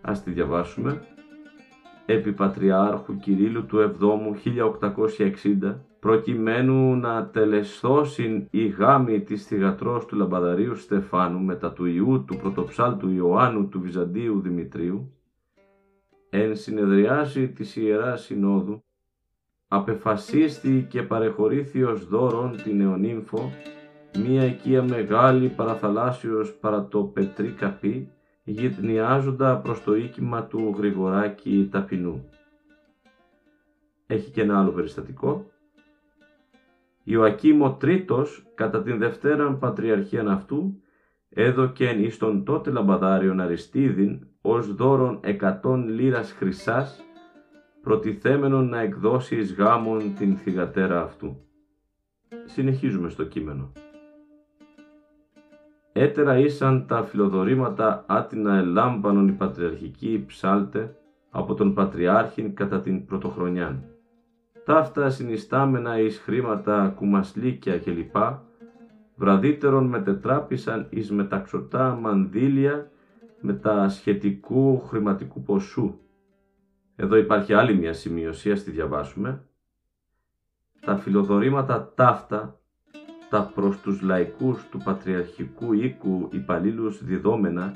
ας 0.00 0.22
τη 0.22 0.30
διαβάσουμε. 0.30 1.02
Επί 2.06 2.32
Πατριάρχου 2.32 3.16
Κυρίλου 3.16 3.66
του 3.66 3.94
7ου 4.00 4.34
1860, 5.62 5.74
προκειμένου 6.00 6.96
να 6.96 7.26
τελεσθώσιν 7.26 8.46
η 8.50 8.66
γάμη 8.66 9.20
της 9.20 9.46
θυγατρός 9.46 10.06
του 10.06 10.16
Λαμπαδαρίου 10.16 10.76
Στεφάνου 10.76 11.40
μετά 11.40 11.72
του 11.72 11.84
Ιού 11.84 12.24
του 12.26 12.36
πρωτοψάλτου 12.36 13.10
Ιωάννου 13.10 13.68
του 13.68 13.80
Βυζαντίου 13.80 14.40
Δημητρίου, 14.40 15.12
εν 16.30 16.56
συνεδριάσει 16.56 17.48
της 17.48 17.76
Ιεράς 17.76 18.22
Συνόδου, 18.22 18.84
απεφασίστη 19.68 20.86
και 20.90 21.02
παρεχωρήθη 21.02 21.82
ως 21.82 22.06
δώρον 22.06 22.62
την 22.62 22.80
αιωνύμφο 22.80 23.52
μία 24.18 24.44
οικία 24.44 24.82
μεγάλη 24.82 25.48
παραθαλάσσιος 25.48 26.52
παρά 26.52 26.86
το 26.86 27.02
πετρί 27.02 27.48
καπί, 27.48 28.10
γυτνιάζοντα 28.44 29.56
προς 29.56 29.82
το 29.82 29.96
οίκημα 29.96 30.44
του 30.44 30.74
Γρηγοράκη 30.76 31.68
Ταπεινού. 31.70 32.28
Έχει 34.06 34.30
και 34.30 34.42
ένα 34.42 34.60
άλλο 34.60 34.70
περιστατικό. 34.70 35.50
Ιωακήμ 37.08 37.62
ο 37.62 37.72
τρίτος, 37.72 38.46
κατά 38.54 38.82
την 38.82 38.98
Δευτέραν 38.98 39.58
Πατριαρχίαν 39.58 40.28
αυτού, 40.28 40.80
έδωκεν 41.28 42.04
εις 42.04 42.18
τον 42.18 42.44
τότε 42.44 42.70
λαμπαδάριον 42.70 43.40
Αριστίδην 43.40 44.26
ως 44.40 44.74
δώρον 44.74 45.18
εκατόν 45.22 45.88
λίρας 45.88 46.32
χρυσάς, 46.32 47.04
προτιθέμενον 47.82 48.68
να 48.68 48.80
εκδώσει 48.80 49.36
εις 49.36 49.54
γάμον 49.54 50.14
την 50.18 50.36
θυγατέρα 50.36 51.02
αυτού. 51.02 51.36
Συνεχίζουμε 52.44 53.08
στο 53.08 53.24
κείμενο. 53.24 53.72
Έτερα 55.92 56.38
ήσαν 56.38 56.86
τα 56.86 57.02
φιλοδορήματα 57.02 58.04
άτινα 58.08 58.56
ελάμπανον 58.56 59.28
οι 59.28 59.32
πατριαρχικοί 59.32 60.24
ψάλτε 60.26 60.96
από 61.30 61.54
τον 61.54 61.74
Πατριάρχην 61.74 62.54
κατά 62.54 62.80
την 62.80 63.04
πρωτοχρονιάν. 63.04 63.95
Ταύτα 64.66 65.10
συνιστάμενα 65.10 65.98
εις 65.98 66.18
χρήματα 66.18 66.92
κουμασλίκια 66.96 67.78
κλπ. 67.78 68.16
Βραδύτερον 69.16 69.86
μετετράπησαν 69.86 70.86
εις 70.90 71.10
μεταξωτά 71.10 71.94
μανδύλια 71.94 72.90
με 73.40 73.52
τα 73.52 73.88
σχετικού 73.88 74.80
χρηματικού 74.80 75.42
ποσού. 75.42 75.98
Εδώ 76.96 77.16
υπάρχει 77.16 77.54
άλλη 77.54 77.74
μια 77.74 77.92
σημείωση, 77.92 78.50
ας 78.50 78.62
τη 78.62 78.70
διαβάσουμε. 78.70 79.44
Τα 80.80 80.96
φιλοδορήματα 80.96 81.92
ταύτα 81.94 82.60
τα 83.30 83.50
προς 83.54 83.80
τους 83.80 84.00
λαϊκούς 84.00 84.68
του 84.68 84.78
πατριαρχικού 84.78 85.72
οίκου 85.72 86.28
υπαλλήλους 86.32 87.04
διδόμενα, 87.04 87.72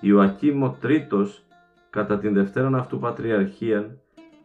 Ιωακήμ 0.00 0.62
ο 0.62 0.76
Τρίτος, 0.80 1.44
κατά 1.90 2.18
την 2.18 2.34
δευτέραν 2.34 2.74
αυτού 2.74 2.98
πατριαρχία, 2.98 3.98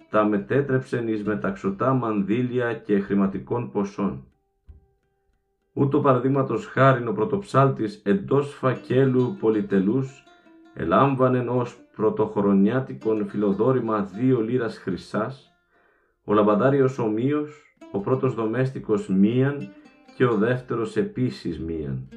τα 0.09 0.25
μετέτρεψεν 0.25 1.07
εις 1.07 1.23
μεταξωτά 1.23 1.93
μανδύλια 1.93 2.73
και 2.73 2.99
χρηματικών 2.99 3.71
ποσών. 3.71 4.23
Ούτω 5.73 5.99
παραδείγματος 5.99 6.65
χάριν 6.65 7.07
ο 7.07 7.11
πρωτοψάλτης 7.11 8.01
εντός 8.05 8.53
φακέλου 8.53 9.37
πολυτελούς, 9.39 10.23
ελάμβανεν 10.73 11.49
ως 11.49 11.77
πρωτοχρονιάτικον 11.95 13.27
φιλοδόρημα 13.27 14.01
δύο 14.01 14.41
λίρας 14.41 14.77
χρυσάς, 14.77 15.53
ο 16.23 16.33
λαμπαντάριος 16.33 16.99
ομοίως, 16.99 17.75
ο 17.91 17.99
πρώτος 17.99 18.33
δομέστικος 18.33 19.07
μίαν 19.07 19.69
και 20.15 20.25
ο 20.25 20.35
δεύτερος 20.35 20.97
επίσης 20.97 21.59
μίαν. 21.59 22.07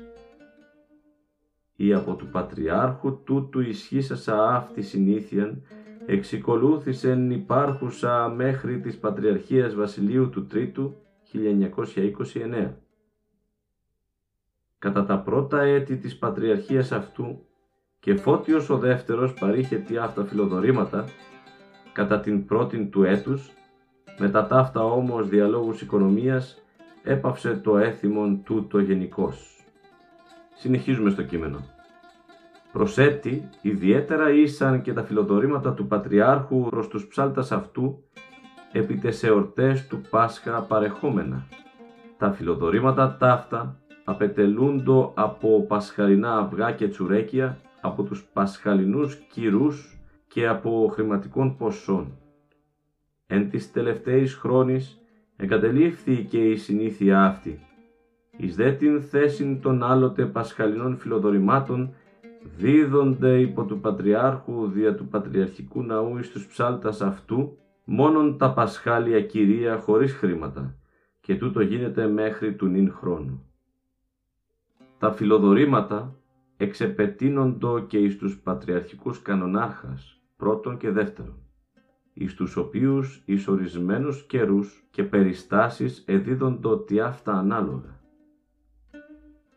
Ή 1.77 1.95
από 1.95 2.15
του 2.15 2.27
Πατριάρχου 2.27 3.23
τούτου 3.23 3.61
ισχύσασα 3.61 4.55
αυτή 4.55 4.83
συνήθιαν, 4.83 5.63
εξικολούθησεν 6.07 7.31
υπάρχουσα 7.31 8.29
μέχρι 8.29 8.81
της 8.81 8.99
Πατριαρχίας 8.99 9.75
Βασιλείου 9.75 10.31
του 10.31 10.47
Τρίτου 10.47 10.95
1929. 11.33 12.75
Κατά 14.79 15.05
τα 15.05 15.19
πρώτα 15.19 15.61
έτη 15.61 15.97
της 15.97 16.19
Πατριαρχίας 16.19 16.93
αυτού 16.93 17.47
και 18.01 18.15
Φώτιος 18.15 18.71
ο 18.71 18.79
δεύτερος 18.79 19.35
παρήχε 19.35 19.77
τι 19.77 19.97
αυτά 19.97 20.25
φιλοδορήματα 20.25 21.05
κατά 21.93 22.21
την 22.21 22.47
πρώτη 22.47 22.87
του 22.87 23.05
έτους, 23.05 23.51
μετά 24.19 24.47
ταύτα 24.47 24.85
όμως 24.85 25.29
διαλόγους 25.29 25.81
οικονομίας 25.81 26.63
έπαυσε 27.03 27.57
το 27.57 27.79
έθιμον 27.79 28.43
τούτο 28.43 28.79
γενικός. 28.79 29.65
Συνεχίζουμε 30.55 31.11
στο 31.11 31.23
κείμενο. 31.23 31.72
Προσέτη, 32.73 33.49
ιδιαίτερα 33.63 34.31
ήσαν 34.31 34.83
και 34.83 34.93
τα 34.93 35.03
φιλοδορήματα 35.05 35.73
του 35.73 35.87
Πατριάρχου 35.87 36.69
προς 36.69 36.89
τους 36.89 37.07
ψάλτας 37.07 37.53
αυτού, 37.53 38.05
επί 38.73 38.97
τες 38.99 39.23
εορτές 39.23 39.87
του 39.87 40.01
Πάσχα 40.11 40.63
παρεχόμενα. 40.63 41.47
Τα 42.19 42.33
φιλοδορήματα 42.33 43.17
ταύτα 43.17 43.77
απετελούντο 44.05 45.13
από 45.17 45.67
πασχαλινά 45.67 46.39
αυγά 46.39 46.73
και 46.73 46.89
τσουρέκια, 46.89 47.59
από 47.81 48.03
τους 48.03 48.25
πασχαλινούς 48.33 49.15
κυρούς 49.15 49.99
και 50.29 50.49
από 50.49 50.91
χρηματικών 50.93 51.57
ποσών. 51.57 52.19
Εν 53.27 53.51
της 53.51 53.73
τελευταίης 53.73 54.35
χρόνης 54.35 55.01
εγκατελείφθη 55.37 56.25
και 56.25 56.39
η 56.39 56.57
συνήθεια 56.57 57.25
αυτή. 57.25 57.61
Εις 58.37 58.57
δε 58.57 58.73
την 58.73 59.03
θέση 59.03 59.59
των 59.63 59.83
άλλοτε 59.83 60.25
πασχαλινών 60.25 60.97
φιλοδορημάτων 60.97 61.95
δίδονται 62.57 63.41
υπό 63.41 63.65
του 63.65 63.81
Πατριάρχου 63.81 64.69
δια 64.69 64.95
του 64.95 65.09
Πατριαρχικού 65.09 65.83
Ναού 65.83 66.19
εις 66.19 66.31
τους 66.31 66.47
ψάλτας 66.47 67.01
αυτού 67.01 67.57
μόνον 67.85 68.39
τα 68.39 68.53
πασχάλια 68.53 69.23
κυρία 69.23 69.79
χωρίς 69.79 70.13
χρήματα 70.13 70.77
και 71.21 71.37
τούτο 71.37 71.61
γίνεται 71.61 72.07
μέχρι 72.07 72.55
του 72.55 72.67
νυν 72.67 72.93
χρόνου. 72.93 73.47
Τα 74.99 75.13
φιλοδορήματα 75.13 76.17
εξεπετείνοντο 76.57 77.81
και 77.81 77.99
εις 77.99 78.19
τους 78.19 78.39
πατριαρχικούς 78.39 79.23
κανονάρχας 79.23 80.21
πρώτον 80.37 80.77
και 80.77 80.91
δεύτερον, 80.91 81.43
εις 82.13 82.35
τους 82.35 82.57
οποίους 82.57 83.23
εις 83.25 83.49
ορισμένους 83.49 84.27
καιρούς 84.27 84.85
και 84.91 85.05
περιστάσεις 85.05 86.05
εδίδοντο 86.07 86.79
τι 86.79 87.01
αυτά 87.01 87.33
ανάλογα. 87.33 88.02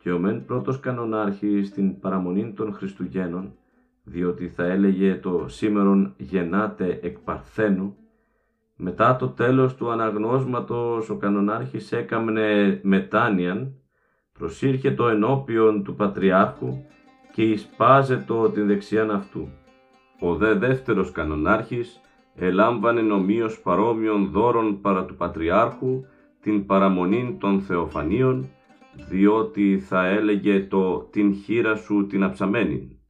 Και 0.06 0.12
ο 0.12 0.18
μεν 0.18 0.44
πρώτος 0.44 0.80
κανονάρχης 0.80 1.68
στην 1.68 2.00
παραμονή 2.00 2.52
των 2.56 2.72
Χριστουγέννων, 2.72 3.52
διότι 4.04 4.48
θα 4.48 4.64
έλεγε 4.64 5.14
το 5.14 5.44
σήμερον 5.48 6.14
γεννάτε 6.16 6.98
εκ 7.02 7.18
Παρθένου, 7.18 7.96
μετά 8.76 9.16
το 9.16 9.28
τέλος 9.28 9.74
του 9.74 9.90
αναγνώσματος 9.90 11.10
ο 11.10 11.16
κανονάρχης 11.16 11.92
έκαμνε 11.92 12.80
μετάνοιαν, 12.82 13.74
προσήρχε 14.32 14.90
το 14.90 15.08
ενώπιον 15.08 15.84
του 15.84 15.94
Πατριάρχου 15.94 16.76
και 17.32 17.42
εισπάζετο 17.42 18.50
την 18.50 18.66
δεξιάν 18.66 19.10
αυτού. 19.10 19.48
Ο 20.20 20.34
δε 20.34 20.54
δεύτερος 20.54 21.10
κανονάρχης 21.10 22.00
ελάμβανε 22.34 23.00
νομίως 23.00 23.60
παρόμοιων 23.60 24.30
δώρων 24.30 24.80
παρά 24.80 25.04
του 25.04 25.16
Πατριάρχου 25.16 26.04
την 26.40 26.66
παραμονή 26.66 27.36
των 27.40 27.60
Θεοφανίων, 27.60 28.48
διότι 29.08 29.78
θα 29.78 30.06
έλεγε 30.06 30.66
το 30.66 31.08
«την 31.10 31.34
χείρα 31.34 31.76
σου 31.76 32.06
την 32.06 32.22
αψαμένη». 32.22 33.00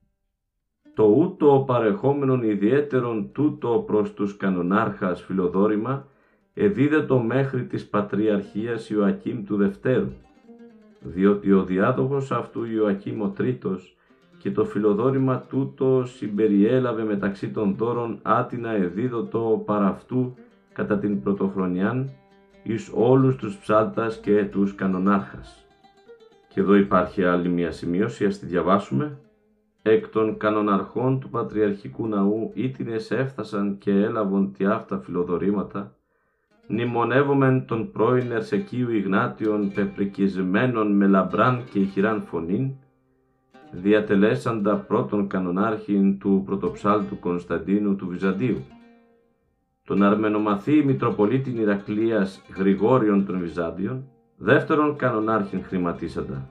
Το 0.94 1.04
ούτω 1.04 1.64
παρεχόμενον 1.66 2.42
ιδιαίτερον 2.42 3.32
τούτο 3.32 3.84
προς 3.86 4.14
τους 4.14 4.36
κανονάρχας 4.36 5.22
φιλοδόρημα 5.22 6.06
εδίδετο 6.54 7.18
μέχρι 7.18 7.64
της 7.64 7.88
Πατριαρχίας 7.88 8.90
Ιωακήμ 8.90 9.44
του 9.44 9.56
Δευτέρου, 9.56 10.12
διότι 11.00 11.52
ο 11.52 11.64
διάδοχος 11.64 12.32
αυτού 12.32 12.64
Ιωακήμ 12.64 13.22
ο 13.22 13.28
Τρίτος 13.28 13.96
και 14.38 14.50
το 14.50 14.64
φιλοδόρημα 14.64 15.40
τούτο 15.40 16.04
συμπεριέλαβε 16.06 17.04
μεταξύ 17.04 17.50
των 17.50 17.74
δώρων 17.76 18.18
άτινα 18.22 18.70
εδίδωτο 18.70 19.62
παρά 19.66 19.86
αυτού 19.86 20.34
κατά 20.72 20.98
την 20.98 21.22
πρωτοχρονιάν 21.22 22.10
εις 22.62 22.90
όλους 22.94 23.36
τους 23.36 23.56
ψάλτας 23.56 24.20
και 24.20 24.44
τους 24.44 24.74
κανονάρχας. 24.74 25.65
Και 26.56 26.62
εδώ 26.62 26.74
υπάρχει 26.74 27.24
άλλη 27.24 27.48
μια 27.48 27.70
σημείωση, 27.70 28.24
ας 28.24 28.38
τη 28.38 28.46
διαβάσουμε. 28.46 29.18
Εκ 29.82 30.08
των 30.08 30.36
κανοναρχών 30.36 31.20
του 31.20 31.30
Πατριαρχικού 31.30 32.06
Ναού 32.06 32.50
ήτινες 32.54 33.10
έφτασαν 33.10 33.78
και 33.78 33.90
έλαβον 33.90 34.52
τι 34.52 34.64
αυτά 34.64 34.98
φιλοδορήματα, 34.98 35.94
νημονεύομεν 36.66 37.66
τον 37.66 37.90
πρώην 37.90 38.30
Ερσεκίου 38.32 38.90
Ιγνάτιον 38.90 39.72
πεπρικισμένων 39.72 40.96
με 40.96 41.06
λαμπράν 41.06 41.64
και 41.70 41.78
ηχηράν 41.78 42.22
φωνήν, 42.22 42.70
διατελέσαντα 43.70 44.76
πρώτον 44.76 45.26
κανονάρχην 45.26 46.18
του 46.18 46.42
πρωτοψάλτου 46.46 47.18
Κωνσταντίνου 47.18 47.96
του 47.96 48.06
Βυζαντίου. 48.06 48.64
Τον 49.84 50.02
αρμενομαθή 50.02 50.84
Μητροπολίτην 50.84 51.58
Ηρακλείας 51.58 52.42
Γρηγόριον 52.56 53.26
των 53.26 53.38
Βυζάντιων, 53.38 54.04
δεύτερον 54.36 54.96
κανονάρχην 54.96 55.64
χρηματίσαντα. 55.64 56.48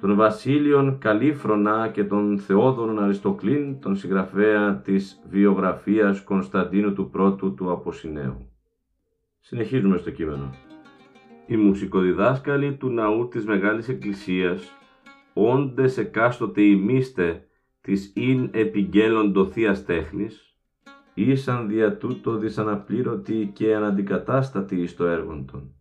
Τον 0.00 0.16
Βασίλειον 0.16 0.98
Καλήφρονα 0.98 1.88
και 1.88 2.04
τον 2.04 2.38
Θεόδωρον 2.38 3.02
Αριστοκλήν, 3.02 3.80
τον 3.80 3.96
συγγραφέα 3.96 4.76
της 4.76 5.22
βιογραφίας 5.30 6.22
Κωνσταντίνου 6.22 6.92
του 6.92 7.10
Πρώτου 7.10 7.54
του 7.54 7.70
Αποσυνέου. 7.70 8.50
Συνεχίζουμε 9.40 9.96
στο 9.96 10.10
κείμενο. 10.10 10.50
Οι 11.46 11.56
μουσικοδιδάσκαλοι 11.56 12.76
του 12.76 12.88
ναού 12.88 13.28
της 13.28 13.44
Μεγάλης 13.44 13.88
Εκκλησίας 13.88 14.72
όντες 15.34 15.98
εκάστοτε 15.98 16.62
ημίστε 16.62 17.44
της 17.80 18.12
ειν 18.14 18.48
επιγγέλλοντο 18.52 19.46
θείας 19.46 19.84
τέχνης, 19.84 20.56
ήσαν 21.14 21.68
δια 21.68 21.96
τούτο 21.96 22.36
δυσαναπλήρωτοι 22.36 23.50
και 23.54 23.74
αναντικατάστατοι 23.74 24.76
εις 24.76 24.96
το 24.96 25.06
έργον 25.06 25.46
των. 25.46 25.74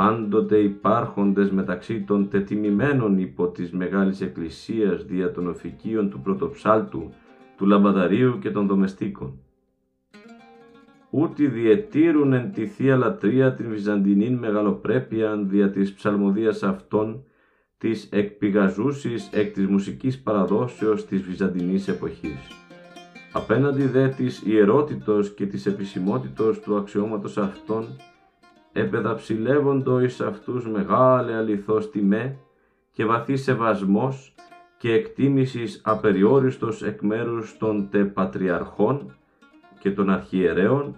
Πάντοτε 0.00 0.58
υπάρχοντες 0.58 1.50
μεταξύ 1.50 2.00
των 2.00 2.28
τετιμημένων 2.28 3.18
υπό 3.18 3.48
της 3.48 3.70
Μεγάλης 3.70 4.20
Εκκλησίας 4.20 5.04
δια 5.04 5.32
των 5.32 5.48
οφικίων 5.48 6.10
του 6.10 6.20
πρωτοψάλτου, 6.20 7.12
του 7.56 7.66
λαμπαδαρίου 7.66 8.38
και 8.38 8.50
των 8.50 8.66
δομεστίκων. 8.66 9.38
Ούτι 11.10 11.46
διετήρουν 11.46 12.32
εν 12.32 12.52
τη 12.52 12.66
Θεία 12.66 12.96
Λατρεία 12.96 13.54
την 13.54 13.68
Βυζαντινήν 13.70 14.34
μεγαλοπρέπεια 14.34 15.36
δια 15.36 15.70
της 15.70 15.92
ψαλμοδίας 15.92 16.62
αυτών 16.62 17.24
της 17.78 18.08
εκπηγαζούσης 18.12 19.28
εκ 19.32 19.52
της 19.52 19.66
μουσικής 19.66 20.20
παραδόσεως 20.22 21.06
της 21.06 21.22
Βυζαντινής 21.22 21.88
εποχής. 21.88 22.38
Απέναντι 23.32 23.84
δε 23.84 24.08
της 24.08 24.42
ιερότητος 24.46 25.34
και 25.34 25.46
της 25.46 25.66
επισημότητος 25.66 26.60
του 26.60 26.76
αξιώματος 26.76 27.38
αυτών, 27.38 27.84
επεδαψιλεύοντο 28.72 30.00
εις 30.00 30.20
αυτούς 30.20 30.66
μεγάλε 30.66 31.34
αληθώς 31.34 31.90
τιμέ 31.90 32.38
και 32.92 33.04
βαθύ 33.04 33.36
σεβασμός 33.36 34.34
και 34.78 34.92
εκτίμησης 34.92 35.80
απεριόριστος 35.84 36.82
εκ 36.82 37.00
μέρους 37.00 37.58
των 37.58 37.88
τε 37.90 38.04
πατριαρχών 38.04 39.14
και 39.80 39.90
των 39.90 40.10
αρχιερέων, 40.10 40.96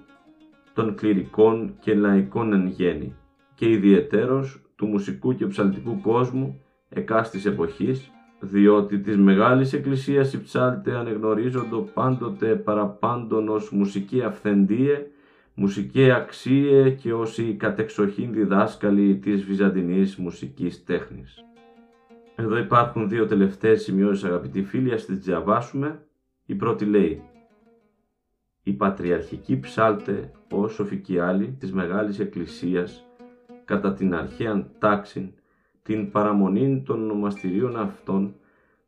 των 0.75 0.95
κληρικών 0.95 1.75
και 1.81 1.95
λαϊκών 1.95 2.53
εν 2.53 2.67
γέννη 2.67 3.17
και 3.55 3.71
ιδιαιτέρως 3.71 4.63
του 4.77 4.87
μουσικού 4.87 5.35
και 5.35 5.47
ψαλτικού 5.47 6.01
κόσμου 6.01 6.61
εκάστης 6.89 7.47
εποχής, 7.47 8.11
διότι 8.41 8.99
της 8.99 9.17
Μεγάλης 9.17 9.73
Εκκλησίας 9.73 10.33
οι 10.33 10.43
ψάλτε 10.43 10.97
ανεγνωρίζοντο 10.97 11.81
πάντοτε 11.95 12.55
παραπάντων 12.55 13.49
ως 13.49 13.71
μουσική 13.71 14.23
αυθεντίε, 14.23 15.07
μουσική 15.55 16.11
αξίε 16.11 16.91
και 16.91 17.13
ως 17.13 17.39
οι 17.39 17.55
κατεξοχήν 17.55 18.33
διδάσκαλοι 18.33 19.17
της 19.17 19.45
βυζαντινής 19.45 20.17
μουσικής 20.17 20.85
τέχνης. 20.85 21.45
Εδώ 22.37 22.59
υπάρχουν 22.59 23.09
δύο 23.09 23.27
τελευταίες 23.27 23.83
σημειώσεις 23.83 24.25
αγαπητοί 24.25 24.63
φίλοι, 24.63 24.93
ας 24.93 25.05
τις 25.05 25.19
διαβάσουμε. 25.19 26.07
Η 26.47 26.55
πρώτη 26.55 26.85
λέει 26.85 27.23
«Η 28.63 28.73
πατριαρχική 28.73 29.59
ψάλτε 29.59 30.33
ως 30.51 30.79
οφικιάλη 30.79 31.57
της 31.59 31.73
Μεγάλης 31.73 32.19
Εκκλησίας 32.19 33.07
κατά 33.65 33.93
την 33.95 34.15
αρχαίαν 34.15 34.71
τάξη 34.79 35.35
την 35.83 36.11
παραμονή 36.11 36.83
των 36.87 37.03
ονομαστηρίων 37.03 37.77
αυτών, 37.77 38.35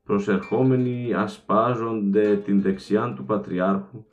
προσερχόμενοι 0.04 1.14
ασπάζονται 1.14 2.36
την 2.36 2.62
δεξιάν 2.62 3.14
του 3.14 3.24
Πατριάρχου, 3.24 4.04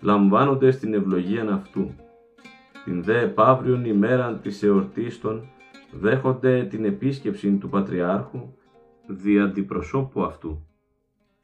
λαμβάνονται 0.00 0.70
στην 0.70 0.94
ευλογία 0.94 1.52
αυτού. 1.52 1.94
Την 2.84 3.02
δε 3.02 3.20
επαύριον 3.20 3.84
ημέραν 3.84 4.40
της 4.40 4.62
εορτής 4.62 5.20
των, 5.20 5.48
δέχονται 5.92 6.64
την 6.64 6.84
επίσκεψη 6.84 7.50
του 7.56 7.68
Πατριάρχου, 7.68 8.52
δι' 9.06 9.38
αντιπροσώπου 9.38 10.22
αυτού. 10.22 10.62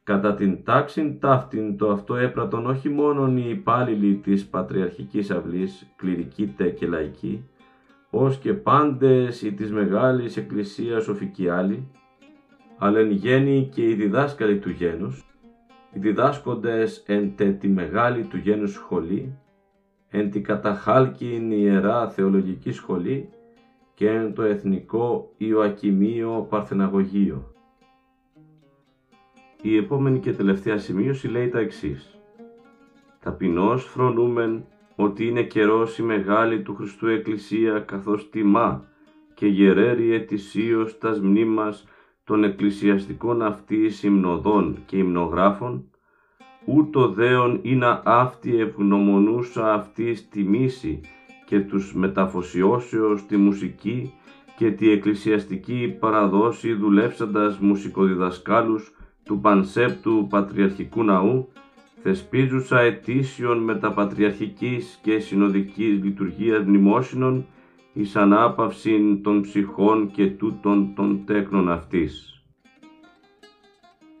Κατά 0.03 0.33
την 0.33 0.63
τάξη 0.63 1.17
ταύτην 1.21 1.77
το 1.77 1.91
αυτό 1.91 2.15
έπρατον 2.15 2.65
όχι 2.65 2.89
μόνον 2.89 3.37
οι 3.37 3.45
υπάλληλοι 3.49 4.15
της 4.15 4.45
Πατριαρχικής 4.45 5.31
Αυλής, 5.31 5.93
κληρικοί 5.95 6.47
τε 6.47 6.69
και 6.69 6.87
λαϊκοί, 6.87 7.49
ως 8.09 8.37
και 8.37 8.53
πάντες 8.53 9.41
οι 9.41 9.53
της 9.53 9.71
Μεγάλης 9.71 10.37
Εκκλησίας 10.37 11.07
οφικιάλοι, 11.07 11.87
αλλά 12.77 12.99
εν 12.99 13.11
γέννη 13.11 13.69
και 13.73 13.89
οι 13.89 13.93
διδάσκαλοι 13.93 14.59
του 14.59 14.69
γένους, 14.69 15.25
οι 15.95 15.99
διδάσκοντες 15.99 17.03
εν 17.05 17.35
τε 17.35 17.51
τη 17.51 17.67
Μεγάλη 17.67 18.23
του 18.23 18.37
γένους 18.37 18.71
σχολή, 18.71 19.37
εν 20.09 20.31
τη 20.31 20.41
καταχάλκην 20.41 21.51
Ιερά 21.51 22.09
Θεολογική 22.09 22.71
Σχολή 22.71 23.29
και 23.93 24.09
εν 24.09 24.33
το 24.33 24.41
Εθνικό 24.41 25.31
Ιωακιμείο 25.37 26.47
Παρθεναγωγείο. 26.49 27.53
Η 29.61 29.77
επόμενη 29.77 30.19
και 30.19 30.33
τελευταία 30.33 30.77
σημείωση 30.77 31.27
λέει 31.27 31.49
τα 31.49 31.59
εξής. 31.59 32.19
Ταπεινώς 33.19 33.83
φρονούμεν 33.83 34.65
ότι 34.95 35.27
είναι 35.27 35.43
καιρός 35.43 35.97
η 35.97 36.03
μεγάλη 36.03 36.61
του 36.61 36.75
Χριστού 36.75 37.07
Εκκλησία 37.07 37.79
καθώς 37.79 38.29
τιμά 38.29 38.85
και 39.33 39.47
γερέρει 39.47 40.13
ετησίως 40.13 40.97
τας 40.97 41.19
μνήμας 41.19 41.85
των 42.25 42.43
εκκλησιαστικών 42.43 43.41
αυτή 43.41 43.91
υμνοδών 44.01 44.77
και 44.85 44.97
υμνογράφων, 44.97 45.89
ούτω 46.65 47.07
δέον 47.09 47.59
είναι 47.61 48.01
αυτή 48.03 48.59
ευγνωμονούσα 48.59 49.73
αυτής 49.73 50.29
τιμήσει 50.29 51.01
και 51.45 51.59
τους 51.59 51.93
μεταφοσιώσεως 51.93 53.25
τη 53.25 53.37
μουσική 53.37 54.13
και 54.57 54.71
τη 54.71 54.91
εκκλησιαστική 54.91 55.95
παραδόση 55.99 56.73
δουλέψαντας 56.73 57.57
μουσικοδιδασκάλους 57.59 58.95
του 59.23 59.39
Πανσέπτου 59.39 60.27
Πατριαρχικού 60.29 61.03
Ναού 61.03 61.47
θεσπίζουσα 62.01 62.79
ετήσιον 62.79 63.57
μεταπατριαρχικής 63.57 64.99
και 65.01 65.19
συνοδικής 65.19 66.03
λειτουργίας 66.03 66.63
μνημόσυνων 66.63 67.45
εις 67.97 68.15
ανάπαυσιν 68.15 69.23
των 69.23 69.41
ψυχών 69.41 70.11
και 70.11 70.31
τούτων 70.31 70.93
των 70.95 71.25
τέκνων 71.25 71.69
αυτής. 71.69 72.43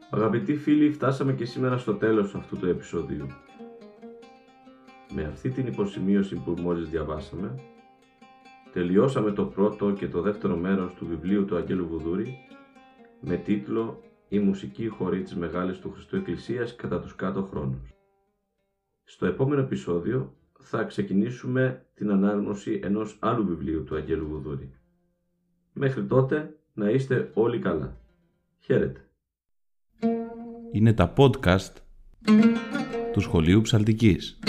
Αγαπητοί 0.09 0.55
φίλοι, 0.55 0.91
φτάσαμε 0.91 1.33
και 1.33 1.45
σήμερα 1.45 1.77
στο 1.77 1.93
τέλος 1.93 2.35
αυτού 2.35 2.57
του 2.57 2.65
επεισοδίου. 2.65 3.27
Με 5.13 5.23
αυτή 5.23 5.49
την 5.49 5.67
υποσημείωση 5.67 6.35
που 6.35 6.55
μόλις 6.61 6.89
διαβάσαμε, 6.89 7.59
τελειώσαμε 8.71 9.31
το 9.31 9.45
πρώτο 9.45 9.91
και 9.91 10.07
το 10.07 10.21
δεύτερο 10.21 10.55
μέρος 10.55 10.93
του 10.93 11.05
βιβλίου 11.05 11.45
του 11.45 11.55
Αγγέλου 11.55 11.87
Βουδούρη 11.87 12.37
με 13.21 13.35
τίτλο 13.35 14.01
«Η 14.27 14.39
μουσική 14.39 14.87
χωρίς 14.87 15.23
της 15.23 15.35
Μεγάλης 15.35 15.79
του 15.79 15.91
Χριστού 15.91 16.15
Εκκλησίας 16.15 16.75
κατά 16.75 16.99
τους 16.99 17.15
κάτω 17.15 17.43
χρόνους». 17.43 17.93
Στο 19.03 19.25
επόμενο 19.25 19.61
επεισόδιο 19.61 20.33
θα 20.67 20.83
ξεκινήσουμε 20.83 21.85
την 21.93 22.11
ανάγνωση 22.11 22.79
ενός 22.83 23.17
άλλου 23.19 23.45
βιβλίου 23.45 23.83
του 23.83 23.95
Αγγέλου 23.95 24.27
Βουδούρη. 24.27 24.73
Μέχρι 25.73 26.03
τότε 26.05 26.55
να 26.73 26.89
είστε 26.89 27.31
όλοι 27.33 27.59
καλά. 27.59 27.97
Χαίρετε. 28.59 29.09
Είναι 30.71 30.93
τα 30.93 31.13
podcast 31.17 31.73
του 33.13 33.19
Σχολείου 33.19 33.61
Ψαλτικής. 33.61 34.39